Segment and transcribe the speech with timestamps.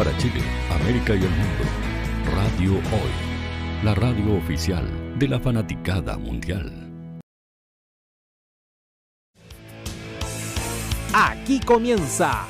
[0.00, 1.64] para Chile, América y el mundo.
[2.34, 6.72] Radio Hoy, la radio oficial de la fanaticada mundial.
[11.12, 12.46] Aquí comienza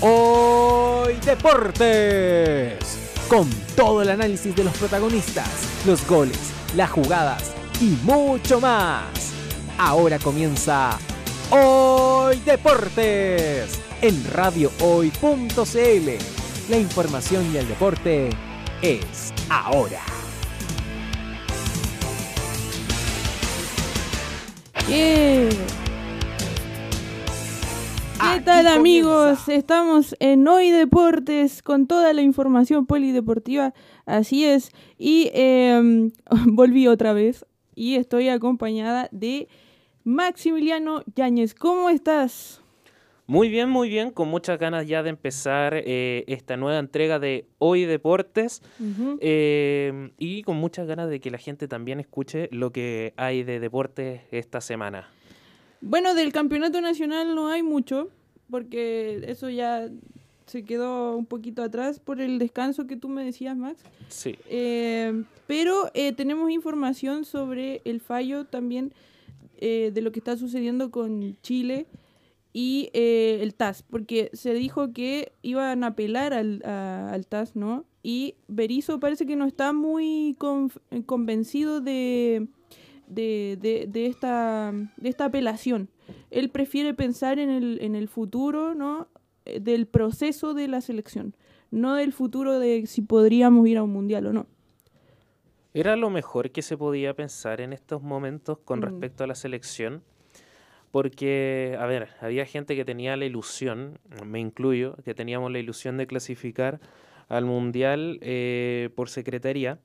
[0.00, 2.78] Hoy Deportes,
[3.28, 5.50] con todo el análisis de los protagonistas,
[5.84, 9.34] los goles, las jugadas y mucho más.
[9.76, 10.98] Ahora comienza
[11.50, 16.35] Hoy Deportes en radiohoy.cl
[16.68, 18.30] la información y el deporte
[18.82, 20.00] es ahora.
[24.88, 25.48] ¿Qué
[28.44, 29.48] tal amigos?
[29.48, 33.72] Estamos en Hoy Deportes con toda la información polideportiva,
[34.04, 34.70] así es.
[34.98, 36.10] Y em,
[36.46, 39.48] volví otra vez y estoy acompañada de
[40.04, 41.54] Maximiliano Yáñez.
[41.54, 42.60] ¿Cómo estás?
[43.28, 47.48] Muy bien, muy bien, con muchas ganas ya de empezar eh, esta nueva entrega de
[47.58, 48.62] Hoy Deportes
[49.20, 53.58] eh, y con muchas ganas de que la gente también escuche lo que hay de
[53.58, 55.08] deportes esta semana.
[55.80, 58.10] Bueno, del campeonato nacional no hay mucho,
[58.48, 59.88] porque eso ya
[60.46, 63.82] se quedó un poquito atrás por el descanso que tú me decías, Max.
[64.06, 64.36] Sí.
[64.48, 68.92] Eh, pero tenemos información sobre el fallo también
[69.60, 71.86] de lo que está sucediendo con Chile
[72.58, 77.84] y eh, el TAS, porque se dijo que iban a apelar al, al TAS, ¿no?
[78.02, 80.34] Y Berizzo parece que no está muy
[81.04, 82.46] convencido de,
[83.08, 85.90] de, de, esta, de esta apelación.
[86.30, 89.08] Él prefiere pensar en el, en el futuro, ¿no?
[89.44, 91.36] Eh, del proceso de la selección,
[91.70, 94.46] no del futuro de si podríamos ir a un mundial o no.
[95.74, 98.82] ¿Era lo mejor que se podía pensar en estos momentos con mm.
[98.82, 100.02] respecto a la selección?
[100.96, 105.98] Porque, a ver, había gente que tenía la ilusión, me incluyo, que teníamos la ilusión
[105.98, 106.80] de clasificar
[107.28, 109.78] al Mundial eh, por secretaría,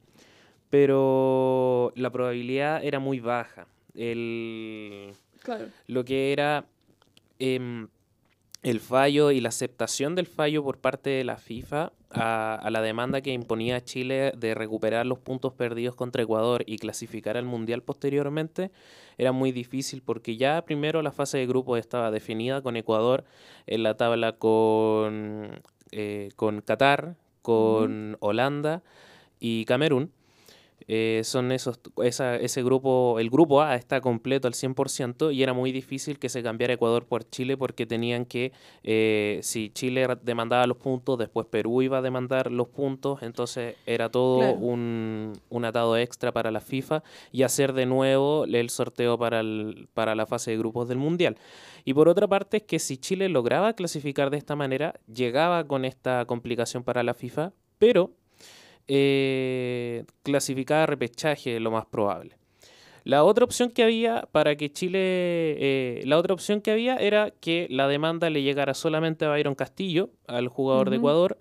[0.70, 3.68] pero la probabilidad era muy baja.
[3.94, 5.12] El,
[5.88, 6.64] Lo que era
[7.40, 7.90] em,
[8.64, 13.22] el fallo y la aceptación del fallo por parte de la FIFA a, la demanda
[13.22, 18.72] que imponía Chile de recuperar los puntos perdidos contra Ecuador y clasificar al Mundial posteriormente
[19.18, 23.24] era muy difícil porque ya primero la fase de grupos estaba definida con Ecuador
[23.66, 25.62] en la tabla con,
[25.92, 28.84] eh, con Qatar, con Holanda
[29.40, 30.12] y Camerún.
[30.88, 35.54] Eh, son esos, esa, ese grupo, el grupo A está completo al 100% y era
[35.54, 38.52] muy difícil que se cambiara Ecuador por Chile porque tenían que,
[38.84, 44.10] eh, si Chile demandaba los puntos, después Perú iba a demandar los puntos, entonces era
[44.10, 49.40] todo un, un, atado extra para la FIFA y hacer de nuevo el sorteo para,
[49.42, 51.38] el, para la fase de grupos del Mundial.
[51.86, 55.86] Y por otra parte es que si Chile lograba clasificar de esta manera, llegaba con
[55.86, 58.12] esta complicación para la FIFA, pero
[58.88, 62.38] eh, clasificada a repechaje, lo más probable.
[63.04, 67.32] La otra opción que había para que Chile, eh, la otra opción que había era
[67.32, 71.40] que la demanda le llegara solamente a Byron Castillo, al jugador de Ecuador,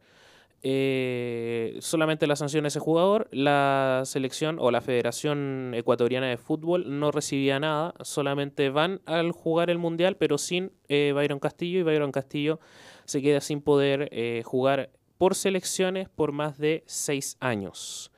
[0.63, 6.99] eh, solamente la sanción a ese jugador, la selección o la Federación Ecuatoriana de Fútbol
[6.99, 11.83] no recibía nada, solamente van al jugar el Mundial, pero sin eh, Byron Castillo y
[11.83, 12.61] Byron Castillo
[13.07, 14.91] se queda sin poder eh, jugar
[15.21, 18.11] por selecciones por más de seis años.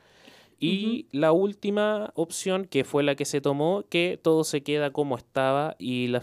[0.60, 5.16] Y la última opción, que fue la que se tomó, que todo se queda como
[5.16, 6.22] estaba y la,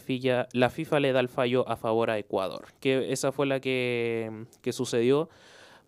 [0.54, 2.68] la FIFA le da el fallo a favor a Ecuador.
[2.80, 5.28] Que esa fue la que, que sucedió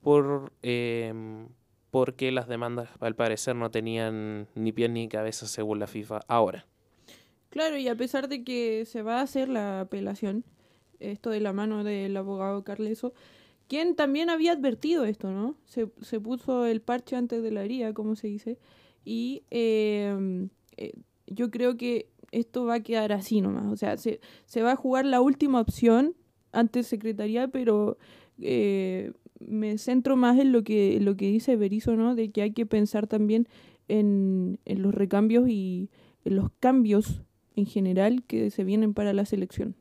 [0.02, 1.48] por, em,
[1.90, 6.66] porque las demandas al parecer no tenían ni pie ni cabeza según la FIFA ahora.
[7.50, 10.44] Claro, y a pesar de que se va a hacer la apelación,
[11.00, 13.14] esto de la mano del abogado Carleso,
[13.72, 15.56] quien también había advertido esto, ¿no?
[15.64, 18.58] Se, se puso el parche antes de la herida, como se dice,
[19.06, 20.92] y em, eh,
[21.26, 24.76] yo creo que esto va a quedar así nomás, o sea, se, se va a
[24.76, 26.16] jugar la última opción
[26.52, 27.98] ante Secretaría, pero
[28.42, 32.14] eh, me centro más en lo que, lo que dice Berizo, ¿no?
[32.14, 33.48] De que hay que pensar también
[33.88, 35.90] en, en los recambios y
[36.26, 37.24] en los cambios
[37.56, 39.76] en general que se vienen para la selección.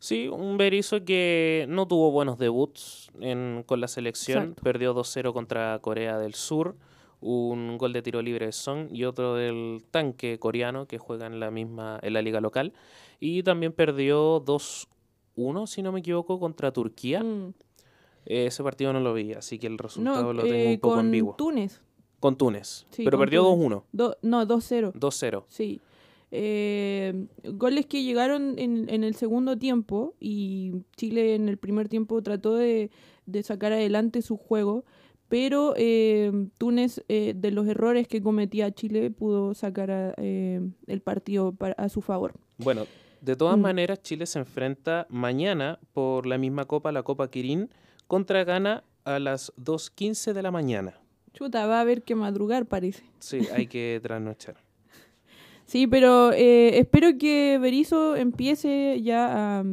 [0.00, 4.54] Sí, un Berizzo que no tuvo buenos debuts en, con la selección.
[4.62, 6.76] Perdió 2-0 contra Corea del Sur.
[7.20, 11.40] Un gol de tiro libre de Song y otro del tanque coreano que juega en
[11.40, 12.72] la misma en la liga local.
[13.18, 17.24] Y también perdió 2-1, si no me equivoco, contra Turquía.
[17.24, 17.54] Mm.
[18.24, 21.06] Ese partido no lo vi, así que el resultado lo tengo un eh, poco con
[21.06, 21.34] ambiguo.
[21.34, 21.80] Túnez.
[22.20, 22.86] Con Túnez.
[22.96, 23.84] pero perdió 2-1.
[24.22, 24.92] no, 2-0.
[24.92, 25.44] 2-0.
[25.48, 25.80] Sí.
[26.30, 32.22] Eh, goles que llegaron en, en, el segundo tiempo y Chile en el primer tiempo
[32.22, 32.90] trató de,
[33.24, 34.84] de sacar adelante su juego,
[35.28, 41.88] pero eh, Túnez eh, de los errores que cometía Chile pudo sacar el partido a
[41.88, 42.34] su favor.
[42.58, 42.84] Bueno,
[43.22, 43.62] de todas mm.
[43.62, 47.70] maneras Chile se enfrenta mañana por la misma copa, la Copa Kirin
[48.06, 50.94] contra Ghana a las 2.15 de la mañana.
[51.32, 53.04] Chuta, va a haber que madrugar, parece.
[53.18, 54.56] Sí, hay que trasnochar.
[55.68, 59.64] sí, pero eh, espero que Berizzo empiece ya a,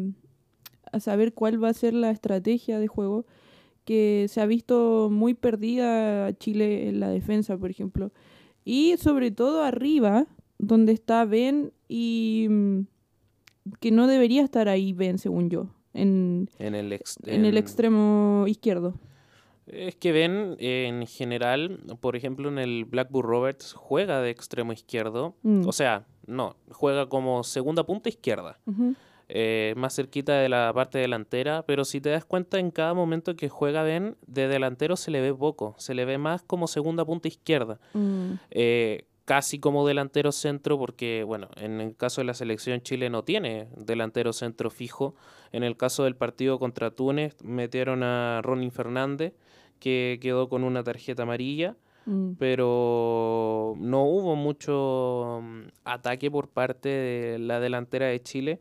[0.92, 3.26] a, saber cuál va a ser la estrategia de juego,
[3.86, 8.12] que se ha visto muy perdida Chile en la defensa, por ejemplo.
[8.64, 10.28] Y sobre todo arriba,
[10.60, 12.80] donde está Ben y mm,
[13.80, 16.76] que no debería estar ahí Ben, según yo en, el,
[17.26, 18.96] en el extremo izquierdo.
[19.68, 25.36] Es que ven, en general, por ejemplo, en el Blackburn Roberts juega de extremo izquierdo.
[25.42, 25.68] Mm.
[25.68, 28.60] O sea, no, juega como segunda punta izquierda.
[29.28, 31.64] Eh, más cerquita de la parte delantera.
[31.66, 35.22] Pero si te das cuenta, en cada momento que juega Ben, de delantero se le
[35.22, 35.76] ve poco.
[35.80, 37.80] Se le ve más como segunda punta izquierda.
[37.94, 38.34] Mm.
[38.52, 43.24] Eh, casi como delantero centro, porque, bueno, en el caso de la selección Chile no
[43.24, 45.16] tiene delantero centro fijo.
[45.52, 49.34] En el caso del partido contra Túnez, metieron a Ronin Fernández,
[49.80, 51.76] que quedó con una tarjeta amarilla.
[52.06, 52.34] Mm.
[52.38, 58.60] Pero no hubo mucho mm, ataque por parte de la delantera de Chile.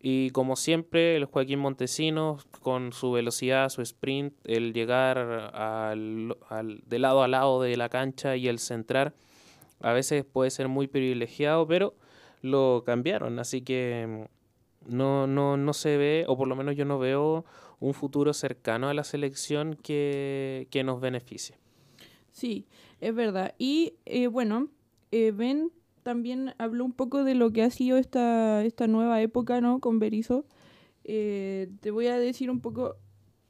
[0.00, 6.80] Y como siempre, el Joaquín Montesinos, con su velocidad, su sprint, el llegar al, al,
[6.86, 9.14] de lado a lado de la cancha y el centrar,
[9.80, 11.94] a veces puede ser muy privilegiado, pero
[12.42, 14.26] lo cambiaron, así que
[14.88, 17.44] mm, no, no, no se ve, o por lo menos yo no veo
[17.80, 21.56] un futuro cercano a la selección que, nos beneficie.
[22.32, 22.66] Sí,
[23.00, 23.54] es verdad.
[23.58, 24.68] Y eh, bueno,
[25.10, 25.70] eh, Ben
[26.02, 29.80] también habló un poco de lo que ha sido esta, esta nueva época, ¿no?
[29.80, 30.44] Con Berizzo.
[31.04, 32.96] Eh, te voy a decir un poco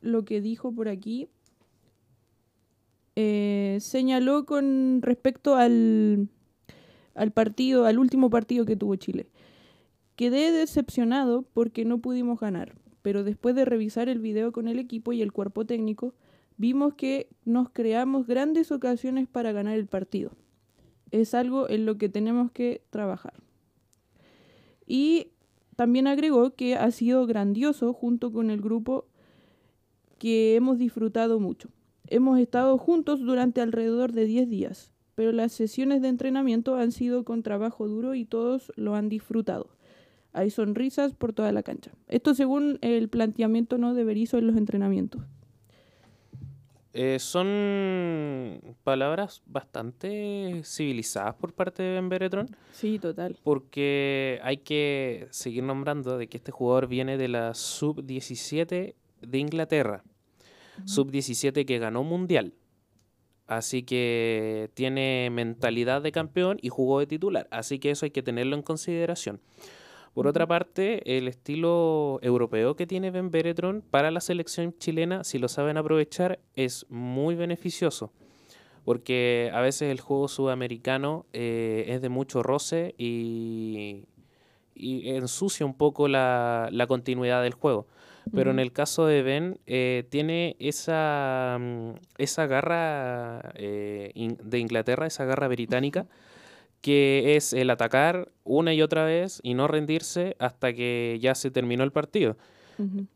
[0.01, 1.29] lo que dijo por aquí.
[3.17, 6.29] Eh, señaló con respecto al,
[7.15, 9.27] al partido, al último partido que tuvo Chile.
[10.17, 15.13] Quedé decepcionado porque no pudimos ganar, pero después de revisar el video con el equipo
[15.13, 16.15] y el cuerpo técnico,
[16.59, 20.33] vimos que nos creamos grandes ocasiones para ganar el partido.
[21.11, 23.35] Es algo en lo que tenemos que trabajar.
[24.87, 25.29] Y
[25.75, 29.07] también agregó que ha sido grandioso junto con el grupo
[30.19, 31.71] que hemos disfrutado mucho.
[32.09, 37.25] Hemos estado juntos durante alrededor de 10 días, pero las sesiones de entrenamiento han sido
[37.25, 39.71] con trabajo duro y todos lo han disfrutado.
[40.33, 41.91] Hay sonrisas por toda la cancha.
[42.09, 45.23] Esto según el planteamiento no de Berizzo en los entrenamientos.
[46.93, 52.49] Eh, son palabras bastante civilizadas por parte de Ben Beretron.
[52.73, 53.37] Sí, total.
[53.43, 60.05] Porque hay que seguir nombrando de que este jugador viene de la sub-17 de Inglaterra
[60.85, 62.55] sub-17 que ganó mundial.
[63.47, 67.47] Así que tiene mentalidad de campeón y jugó de titular.
[67.51, 69.41] Así que eso hay que tenerlo en consideración.
[70.15, 75.39] Por otra parte, el estilo europeo que tiene Ben Beretron para la selección chilena, si
[75.39, 78.13] lo saben aprovechar, es muy beneficioso.
[78.85, 84.05] Porque a veces el juego sudamericano eh, es de mucho roce y,
[84.77, 87.87] y ensucia un poco la, la continuidad del juego.
[88.35, 94.11] Pero en el caso de Ben, eh, tiene esa, mm, esa garra eh,
[94.43, 96.07] de Inglaterra, esa garra británica,
[96.81, 101.51] que es el atacar una y otra vez y no rendirse hasta que ya se
[101.51, 102.37] terminó el partido.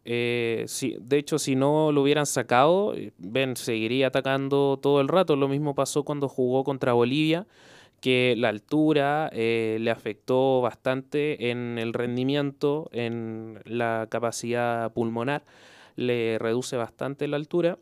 [0.07, 5.37] Eh, si, de hecho, si no lo hubieran sacado, Ben seguiría atacando todo el rato.
[5.37, 7.47] Lo mismo pasó cuando jugó contra Bolivia
[8.01, 15.45] que la altura eh, le afectó bastante en el rendimiento, en la capacidad pulmonar,
[15.97, 17.79] le reduce bastante la altura,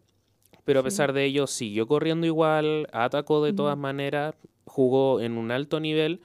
[0.64, 4.34] pero a pesar de ello siguió corriendo igual, atacó de todas maneras,
[4.66, 6.20] jugó en un alto nivel,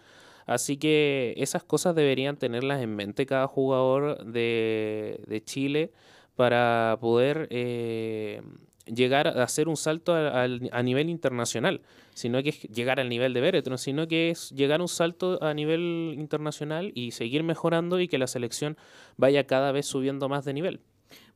[0.46, 5.92] así que esas cosas deberían tenerlas en mente cada jugador de, de Chile
[6.36, 7.48] para poder...
[7.52, 8.42] Eh,
[8.86, 11.82] llegar a hacer un salto a, a, nivel internacional,
[12.14, 15.42] sino que es llegar al nivel de Beretron, sino que es llegar a un salto
[15.42, 18.78] a nivel internacional y seguir mejorando y que la selección
[19.18, 20.82] vaya cada vez subiendo más de nivel.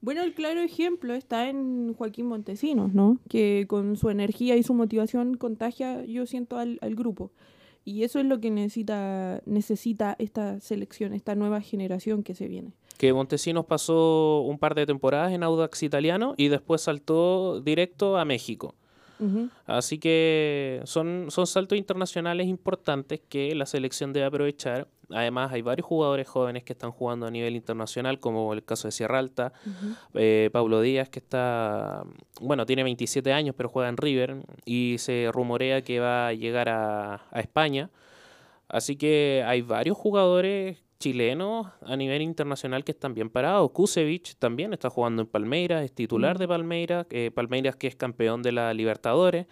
[0.02, 3.20] Bueno, el claro ejemplo está en Joaquín Montesinos, ¿no?
[3.30, 7.32] Que con su energía y su motivación contagia, yo siento, al, al grupo.
[7.88, 12.74] Y eso es lo que necesita, necesita esta selección, esta nueva generación que se viene
[12.98, 18.26] que Montesinos pasó un par de temporadas en Audax italiano y después saltó directo a
[18.26, 18.74] México.
[19.66, 24.88] Así que son, son saltos internacionales importantes que la selección debe aprovechar.
[25.10, 28.92] Además, hay varios jugadores jóvenes que están jugando a nivel internacional, como el caso de
[28.92, 29.54] Sierra Alta,
[30.14, 32.04] eh, Pablo Díaz, que está,
[32.42, 36.70] bueno, tiene 27 años, pero juega en River, y se rumorea que va a llegar
[36.70, 37.90] a, a España.
[38.68, 43.72] Así que hay varios jugadores chilenos a nivel internacional que están bien parados.
[43.72, 48.42] Kusevich también está jugando en Palmeiras, es titular de Palmeiras, eh, Palmeiras que es campeón
[48.42, 49.48] de la Libertadores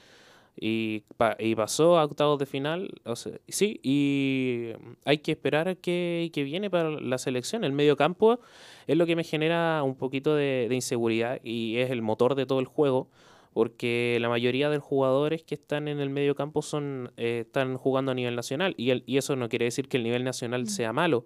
[0.60, 1.04] y,
[1.40, 3.02] y pasó a octavos de final.
[3.04, 4.70] O sea, sí, y
[5.04, 7.64] hay que esperar a que, que viene para la selección.
[7.64, 8.40] El medio campo
[8.88, 12.60] es lo que me genera un poquito de, inseguridad y es el motor de todo
[12.60, 13.10] el juego
[13.54, 17.78] porque la mayoría de los jugadores que están en el medio campo son, eh, están
[17.78, 20.64] jugando a nivel nacional y, el, y eso no quiere decir que el nivel nacional
[20.64, 20.68] mm.
[20.68, 21.26] sea malo,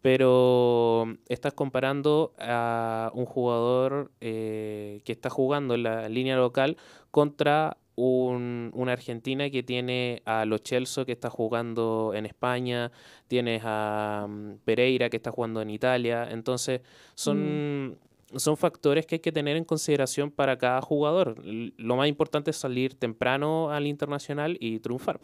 [0.00, 6.76] pero estás comparando a un jugador eh, que está jugando en la línea local
[7.12, 12.90] contra un, una Argentina que tiene a Lo Celso que está jugando en España,
[13.28, 16.80] tienes a mm, Pereira que está jugando en Italia, entonces
[17.14, 17.88] son...
[17.88, 21.42] Mm son factores que hay que tener en consideración para cada jugador.
[21.44, 25.20] Lo más importante es salir temprano al internacional y triunfar.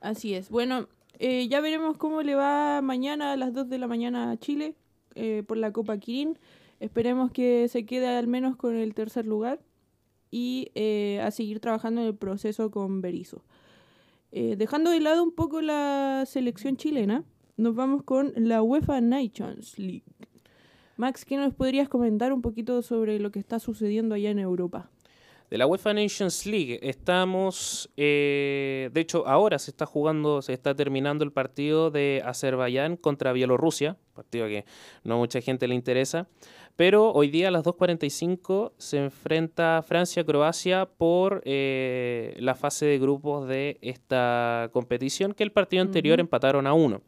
[0.00, 0.50] Así es.
[0.50, 0.88] Bueno,
[1.18, 4.74] eh, ya veremos cómo le va mañana a las 2 de la mañana a Chile
[5.14, 6.38] eh, por la Copa Kirin.
[6.80, 9.60] Esperemos que se quede al menos con el tercer lugar
[10.34, 13.44] y eh, a seguir trabajando en el proceso con Berizzo.
[14.32, 17.22] dejando de lado un poco la selección chilena,
[17.56, 20.02] nos vamos con la UEFA Nations League.
[20.96, 24.90] Max, ¿qué nos podrías comentar un poquito sobre lo que está sucediendo allá en Europa?
[25.50, 30.74] De la UEFA Nations League estamos, eh, de hecho ahora se está jugando, se está
[30.74, 34.64] terminando el partido de Azerbaiyán contra Bielorrusia, partido que
[35.04, 36.26] no mucha gente le interesa,
[36.76, 43.46] pero hoy día a las 2.45 se enfrenta Francia-Croacia por eh, la fase de grupos
[43.48, 47.02] de esta competición que el partido anterior empataron a uno.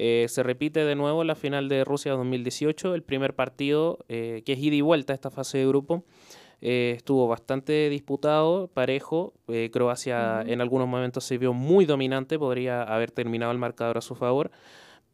[0.00, 4.52] Eh, se repite de nuevo la final de Rusia 2018, el primer partido eh, que
[4.52, 6.04] es ida y vuelta a esta fase de grupo.
[6.60, 9.34] Eh, estuvo bastante disputado, parejo.
[9.72, 14.14] Croacia en algunos momentos se vio muy dominante, podría haber terminado el marcador a su
[14.14, 14.52] favor,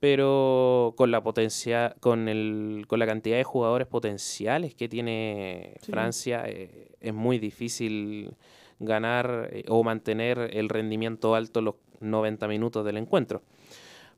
[0.04, 6.44] pero con la potencia, con, el, con la cantidad de jugadores potenciales que tiene Francia,
[6.44, 8.36] es muy difícil
[8.80, 13.40] ganar o mantener el rendimiento alto los 90 minutos del encuentro.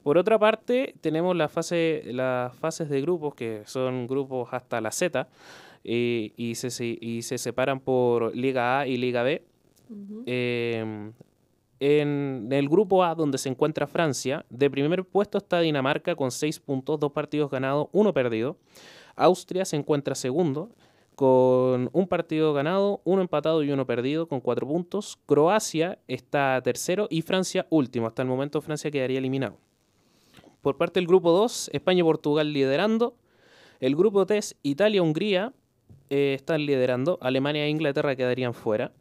[0.03, 4.91] Por otra parte, tenemos la fase, las fases de grupos, que son grupos hasta la
[4.91, 5.29] Z,
[5.85, 9.41] eh, y, se, y se separan por Liga A y Liga B.
[10.27, 11.13] Em,
[11.81, 16.61] en el grupo A, donde se encuentra Francia, de primer puesto está Dinamarca con 6
[16.61, 18.57] puntos, 2 partidos ganados, 1 perdido.
[19.15, 20.71] Austria se encuentra segundo
[21.15, 25.19] con un partido ganado, uno empatado y uno perdido con 4 puntos.
[25.27, 28.07] Croacia está tercero y Francia último.
[28.07, 29.57] Hasta el momento Francia quedaría eliminado.
[30.61, 33.17] Por parte del grupo 2, España y Portugal liderando.
[33.81, 35.53] El grupo 3, Italia-Hungría
[36.11, 37.19] eh, están liderando.
[37.21, 38.93] Alemania e Inglaterra quedarían fuera.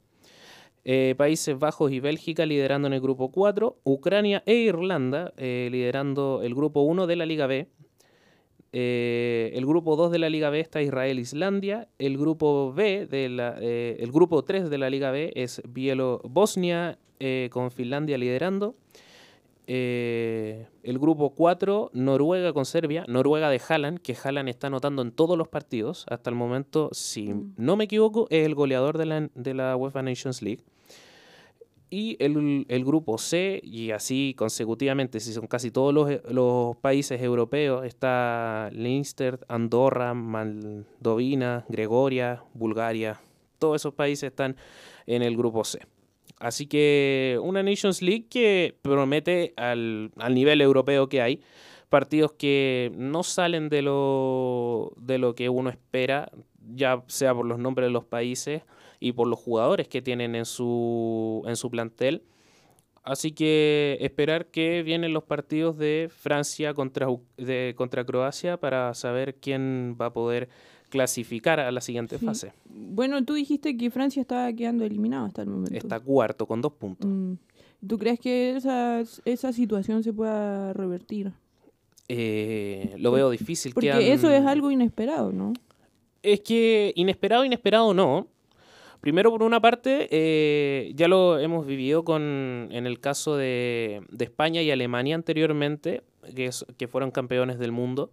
[0.87, 3.79] Eh, Países Bajos y Bélgica liderando en el grupo 4.
[3.83, 7.67] Ucrania e Irlanda eh, liderando el grupo 1 de la Liga B.
[8.71, 11.87] Eh, el grupo 2 de la Liga B está Israel Islandia.
[11.97, 16.99] El grupo B de la, el grupo 3 de la Liga B es Bielo Bosnia
[17.49, 18.75] con Finlandia liderando.
[19.65, 23.05] El grupo 4, Noruega con Serbia.
[23.07, 26.05] Noruega de Haaland, que Haaland está anotando en todos los partidos.
[26.09, 30.03] Hasta el momento, si no me equivoco, es el goleador de la, de la UEFA
[30.03, 30.63] Nations League.
[31.97, 37.21] Y el, el grupo C, y así consecutivamente, si son casi todos los, los países
[37.21, 43.21] europeos, está Leinster, Andorra, Moldovina, Gregoria, Bulgaria.
[43.59, 44.57] Todos esos países están
[45.05, 45.79] en el grupo C.
[46.37, 51.39] Así que una Nations League que promete al, al, nivel europeo que hay
[51.87, 56.29] partidos que no salen de lo, de lo que uno espera,
[56.75, 58.63] ya sea por los nombres de los países
[59.05, 62.23] y por los jugadores que tienen en su, en su plantel.
[63.03, 67.07] Así que esperar que vienen los partidos de Francia contra,
[67.37, 70.49] de, contra Croacia para saber quién va a poder
[70.89, 72.25] clasificar a la siguiente Sí.
[72.25, 72.53] fase.
[72.65, 75.75] Bueno, tú dijiste que Francia estaba quedando eliminado hasta el momento.
[75.77, 77.07] Está cuarto con dos puntos.
[77.07, 77.33] Mm.
[77.87, 81.31] ¿Tú crees que esa, esa situación se pueda revertir?
[82.07, 83.73] Eh, lo veo difícil.
[83.73, 85.53] Porque quedan- eso es algo inesperado, ¿no?
[86.23, 88.27] Es que inesperado, inesperado no.
[89.05, 94.25] Primero, por una parte, eh, ya lo hemos vivido con, en el caso de, de
[94.25, 96.01] España y Alemania anteriormente,
[96.35, 98.09] que, es- que fueron campeones del mundo.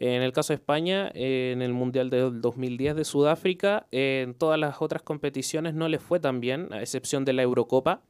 [0.00, 4.34] En el caso de España, eh, en el Mundial del 2010 de Sudáfrica, eh, en
[4.34, 8.00] todas las otras competiciones no les fue tan bien, a excepción de la Eurocopa.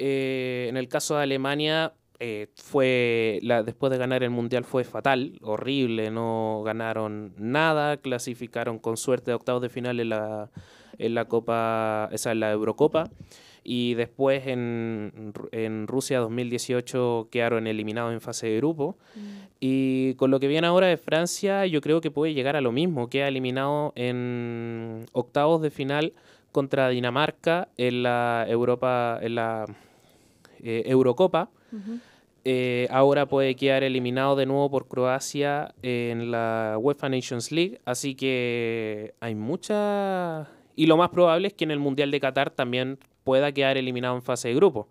[0.00, 1.92] Eh, en el caso de Alemania,
[2.56, 8.96] fue la, después de ganar el Mundial fue fatal, horrible, no ganaron nada, clasificaron con
[8.96, 10.50] suerte a octavos de final en la,
[10.98, 13.10] en la Copa, esa en la Eurocopa.
[13.64, 18.96] Y después en, en Rusia 2018 quedaron eliminados en fase de grupo.
[19.60, 22.72] Y con lo que viene ahora de Francia, yo creo que puede llegar a lo
[22.72, 23.10] mismo.
[23.10, 26.12] Queda eliminado en octavos de final
[26.52, 29.66] contra Dinamarca en la Europa, en la
[30.62, 31.50] eh, Eurocopa.
[32.44, 37.80] Eh, ahora puede quedar eliminado de nuevo por Croacia en la UEFA Nations League.
[37.84, 40.48] Así que hay mucha...
[40.78, 44.14] Y lo más probable es que en el Mundial de Qatar también pueda quedar eliminado
[44.14, 44.88] en fase de grupo.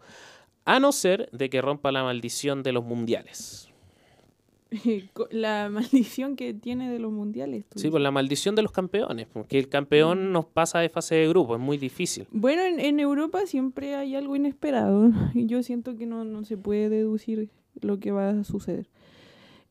[0.65, 3.69] A no ser de que rompa la maldición de los mundiales.
[5.31, 7.63] La maldición que tiene de los mundiales.
[7.69, 9.27] tú Sí, pues la maldición de los campeones.
[9.31, 11.55] Porque el campeón nos pasa de fase de grupo.
[11.55, 12.27] Es muy difícil.
[12.31, 15.09] Bueno, en, en Europa siempre hay algo inesperado.
[15.33, 18.89] Y yo siento que no, no se puede deducir lo que va a suceder.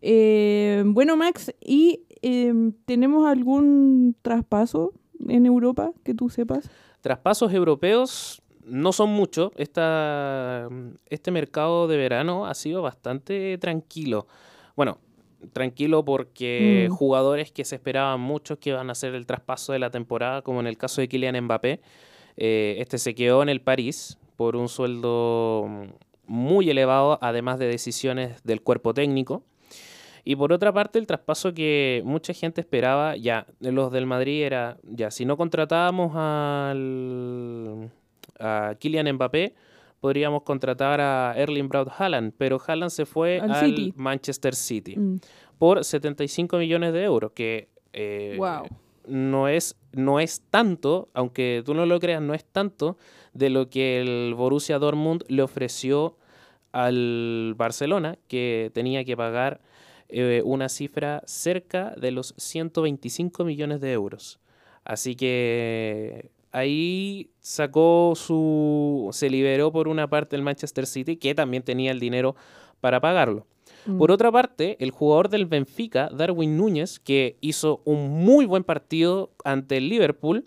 [0.01, 4.95] Eh, bueno, Max, ¿y em, tenemos algún traspaso
[5.29, 6.69] en Europa que tú sepas?
[7.01, 9.53] Traspasos europeos no son muchos.
[9.57, 14.27] Este mercado de verano ha sido bastante tranquilo.
[14.75, 14.99] Bueno,
[15.53, 16.95] tranquilo porque Mm.
[16.95, 20.61] jugadores que se esperaban mucho que iban a hacer el traspaso de la temporada, como
[20.61, 21.81] en el caso de Kylian Mbappé,
[22.37, 25.67] eh, este se quedó en el París por un sueldo
[26.27, 29.43] muy elevado, además de decisiones del cuerpo técnico.
[30.29, 34.77] Y por otra parte, el traspaso que mucha gente esperaba, ya, los del Madrid era,
[34.83, 37.91] ya, si no contratábamos al,
[38.41, 39.55] a Kylian Mbappé,
[40.01, 43.93] podríamos contratar a Erling Braut Haaland, pero Haaland se fue Al al, City.
[43.97, 45.17] Manchester City Mm.
[45.59, 48.67] por 75 millones de euros, que eh, Wow.
[49.07, 52.99] no, es, no es tanto, aunque tú no lo creas, no es tanto
[53.33, 56.17] de lo que el Borussia Dortmund le ofreció
[56.73, 59.61] al Barcelona, que tenía que pagar
[60.09, 64.39] eh, una cifra cerca de los 125 millones de euros.
[64.85, 69.09] Así que ahí sacó su...
[69.13, 72.37] se liberó por una parte el Manchester City, que también tenía el dinero
[72.81, 73.47] para pagarlo.
[73.87, 73.99] Mm.
[73.99, 79.31] Por otra parte, el jugador del Benfica, Darwin Núñez, que hizo un muy buen partido
[79.45, 80.45] ante el Liverpool,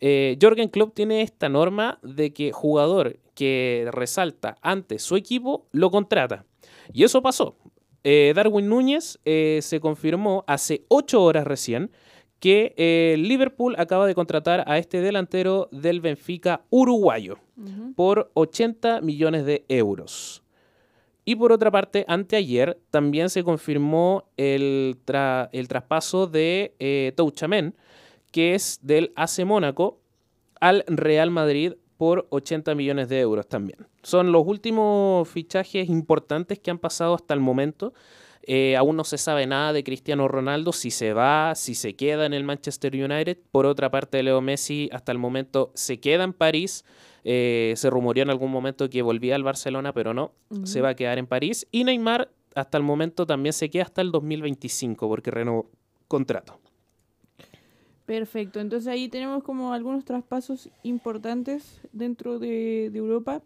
[0.00, 5.90] eh, Jorgen Klopp tiene esta norma de que jugador que resalta ante su equipo lo
[5.90, 6.44] contrata.
[6.92, 7.56] Y eso pasó.
[8.04, 11.90] Eh, Darwin Núñez eh, se confirmó hace ocho horas recién
[12.38, 17.38] que eh, Liverpool acaba de contratar a este delantero del Benfica uruguayo
[17.94, 20.42] por 80 millones de euros.
[21.26, 27.74] Y por otra parte, anteayer también se confirmó el, tra- el traspaso de eh, Touchamen,
[28.32, 29.98] que es del AC Mónaco
[30.60, 33.86] al Real Madrid por 80 millones de euros también.
[34.02, 37.92] Son los últimos fichajes importantes que han pasado hasta el momento.
[38.42, 42.24] Eh, aún no se sabe nada de Cristiano Ronaldo, si se va, si se queda
[42.24, 43.36] en el Manchester United.
[43.52, 46.86] Por otra parte, Leo Messi hasta el momento se queda en París.
[47.22, 50.32] Eh, se rumoreó en algún momento que volvía al Barcelona, pero no,
[50.64, 51.68] se va a quedar en París.
[51.70, 55.70] Y Neymar hasta el momento también se queda hasta el 2025 porque renovó
[56.08, 56.58] contrato.
[58.10, 63.40] Perfecto, entonces ahí tenemos como algunos traspasos importantes dentro de, Europa.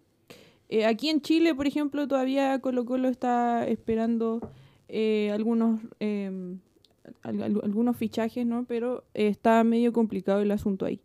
[0.71, 4.41] Eh, aquí en Chile, por ejemplo, todavía Colo Colo está esperando
[4.89, 6.61] eh, algunos, em,
[7.23, 8.65] algunos fichajes, ¿no?
[8.65, 11.03] Pero está medio complicado el asunto ahí.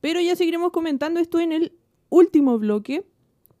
[0.00, 1.72] Pero ya seguiremos comentando esto en el
[2.08, 3.04] último bloque,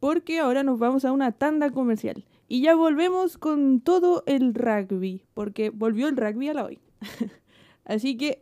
[0.00, 2.24] porque ahora nos vamos a una tanda comercial.
[2.48, 6.78] Y ya volvemos con todo el rugby, porque volvió el rugby a la hoy.
[7.84, 8.41] Así que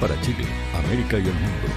[0.00, 1.68] Para Chile, América y el mundo,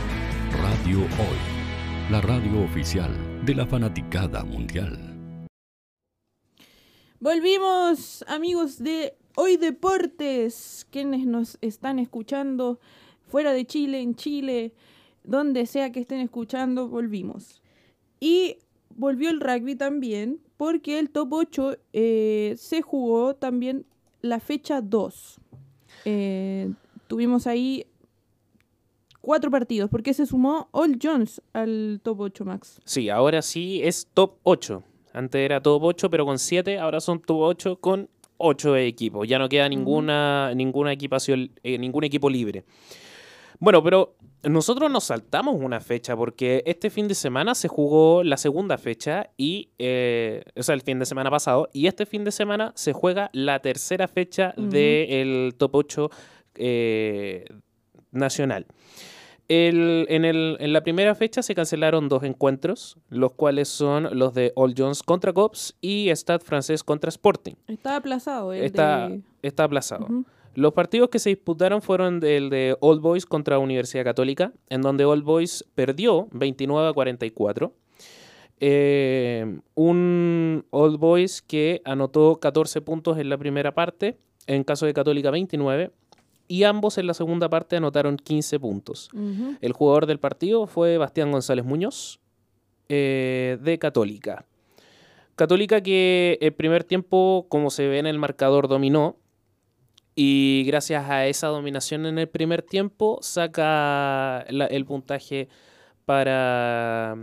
[0.61, 3.11] Radio Hoy, la radio oficial
[3.45, 4.97] de la fanaticada mundial.
[7.19, 12.79] Volvimos, amigos de Hoy Deportes, quienes nos están escuchando
[13.27, 14.73] fuera de Chile, en Chile,
[15.25, 17.61] donde sea que estén escuchando, volvimos.
[18.21, 18.55] Y
[18.95, 23.85] volvió el rugby también, porque el top 8 eh, se jugó también
[24.21, 25.41] la fecha 2.
[26.05, 26.71] Eh,
[27.07, 27.85] tuvimos ahí
[29.23, 32.81] cuatro partidos, porque se sumó All Jones al top 8, Max.
[32.83, 34.83] Sí, ahora sí es top 8.
[35.13, 39.27] Antes era top 8, pero con 7, ahora son top 8 con 8 equipos.
[39.27, 42.65] Ya no queda ninguna, ninguna equipación, eh, ningún equipo libre.
[43.59, 48.35] Bueno, pero nosotros nos saltamos una fecha porque este fin de semana se jugó la
[48.35, 52.31] segunda fecha y, eh, o sea, el fin de semana pasado, y este fin de
[52.33, 56.09] semana se juega la tercera fecha del top 8
[56.55, 57.45] eh,
[58.11, 58.65] nacional.
[59.49, 64.33] El, en, el, en, la primera fecha se cancelaron dos encuentros, los cuales son los
[64.33, 67.53] de All Jones contra Cops y Stade francés contra Sporting.
[67.67, 68.53] Está aplazado.
[68.53, 69.21] El está, de...
[69.41, 70.05] está aplazado.
[70.09, 70.25] Uh -huh.
[70.55, 75.03] Los partidos que se disputaron fueron el de All Boys contra Universidad Católica, en donde
[75.03, 77.73] All Boys perdió 29 a 44.
[78.59, 84.93] Eh, un All Boys que anotó 14 puntos en la primera parte, en caso de
[84.93, 85.91] Católica 29,
[86.53, 89.09] y ambos en la segunda parte anotaron 15 puntos.
[89.11, 89.57] Uh -huh.
[89.59, 92.19] El jugador del partido fue Bastián González Muñoz,
[92.89, 94.45] eh, de Católica.
[95.35, 99.17] Católica que el primer tiempo, como se ve en el marcador, dominó.
[100.13, 105.47] Y gracias a esa dominación en el primer tiempo, saca la, el puntaje
[106.05, 107.17] para,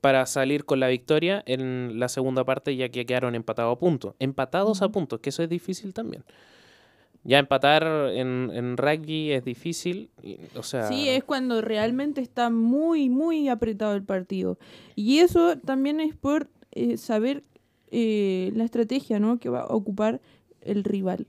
[0.00, 4.14] para salir con la victoria en la segunda parte, ya que quedaron empatados a puntos.
[4.20, 6.22] Empatados a puntos, que eso es difícil también.
[7.26, 10.10] Ya empatar en, en rugby es difícil,
[10.54, 10.86] o sea...
[10.86, 14.58] Sí, es cuando realmente está muy, muy apretado el partido.
[14.94, 17.42] Y eso también es por eh, saber
[17.90, 19.40] eh, la estrategia ¿no?
[19.40, 20.20] que va a ocupar
[20.60, 21.26] el rival.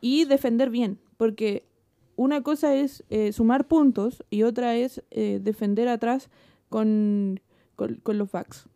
[0.00, 1.64] Y defender bien, porque
[2.16, 6.30] una cosa es eh, sumar puntos y otra es defender atrás
[6.70, 7.40] con,
[7.76, 8.68] con, con los backs.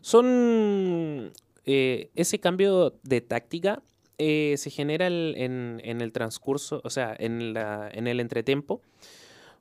[0.00, 1.30] Son...
[1.64, 3.80] ese cambio de táctica
[4.18, 8.80] eh, se genera el, en, en, el transcurso, o sea, en, la, en el entretiempo,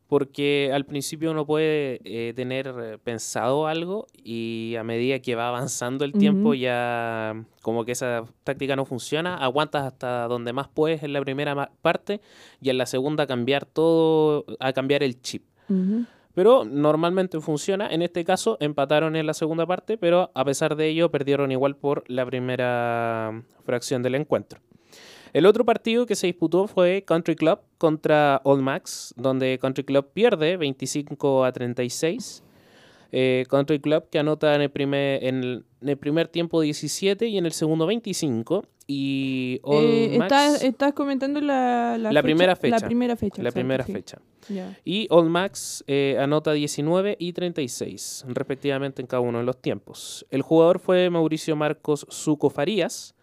[0.08, 6.06] porque al principio uno puede eh, tener pensado algo y a medida que va avanzando
[6.06, 6.60] el tiempo uh -huh.
[6.60, 11.72] ya como que esa táctica no funciona, aguantas hasta donde más puedes en la primera
[11.82, 12.22] parte
[12.62, 15.44] y en la segunda cambiar todo, a cambiar el chip.
[15.70, 16.06] Uh -huh.
[16.36, 17.88] Pero normalmente funciona.
[17.88, 21.76] En este caso empataron en la segunda parte, pero a pesar de ello perdieron igual
[21.78, 24.60] por la primera fracción del encuentro.
[25.34, 30.12] El otro partido que se disputó fue Country Club contra All Max, donde Country Club
[30.14, 32.44] pierde 25 a 36.
[33.12, 37.46] Eh, Country Club que anota en el, primer, en, el, primer tiempo 17 y en
[37.46, 38.66] el segundo 25.
[38.88, 40.20] Y eh,
[40.62, 42.78] estás, comentando la, la, primera fecha.
[42.80, 43.42] La primera fecha.
[43.42, 44.22] La primera fecha.
[44.84, 50.26] Y All Max eh, anota 19 y 36, respectivamente en cada uno de los tiempos.
[50.30, 53.16] El jugador fue Mauricio Marcos Suco Farías.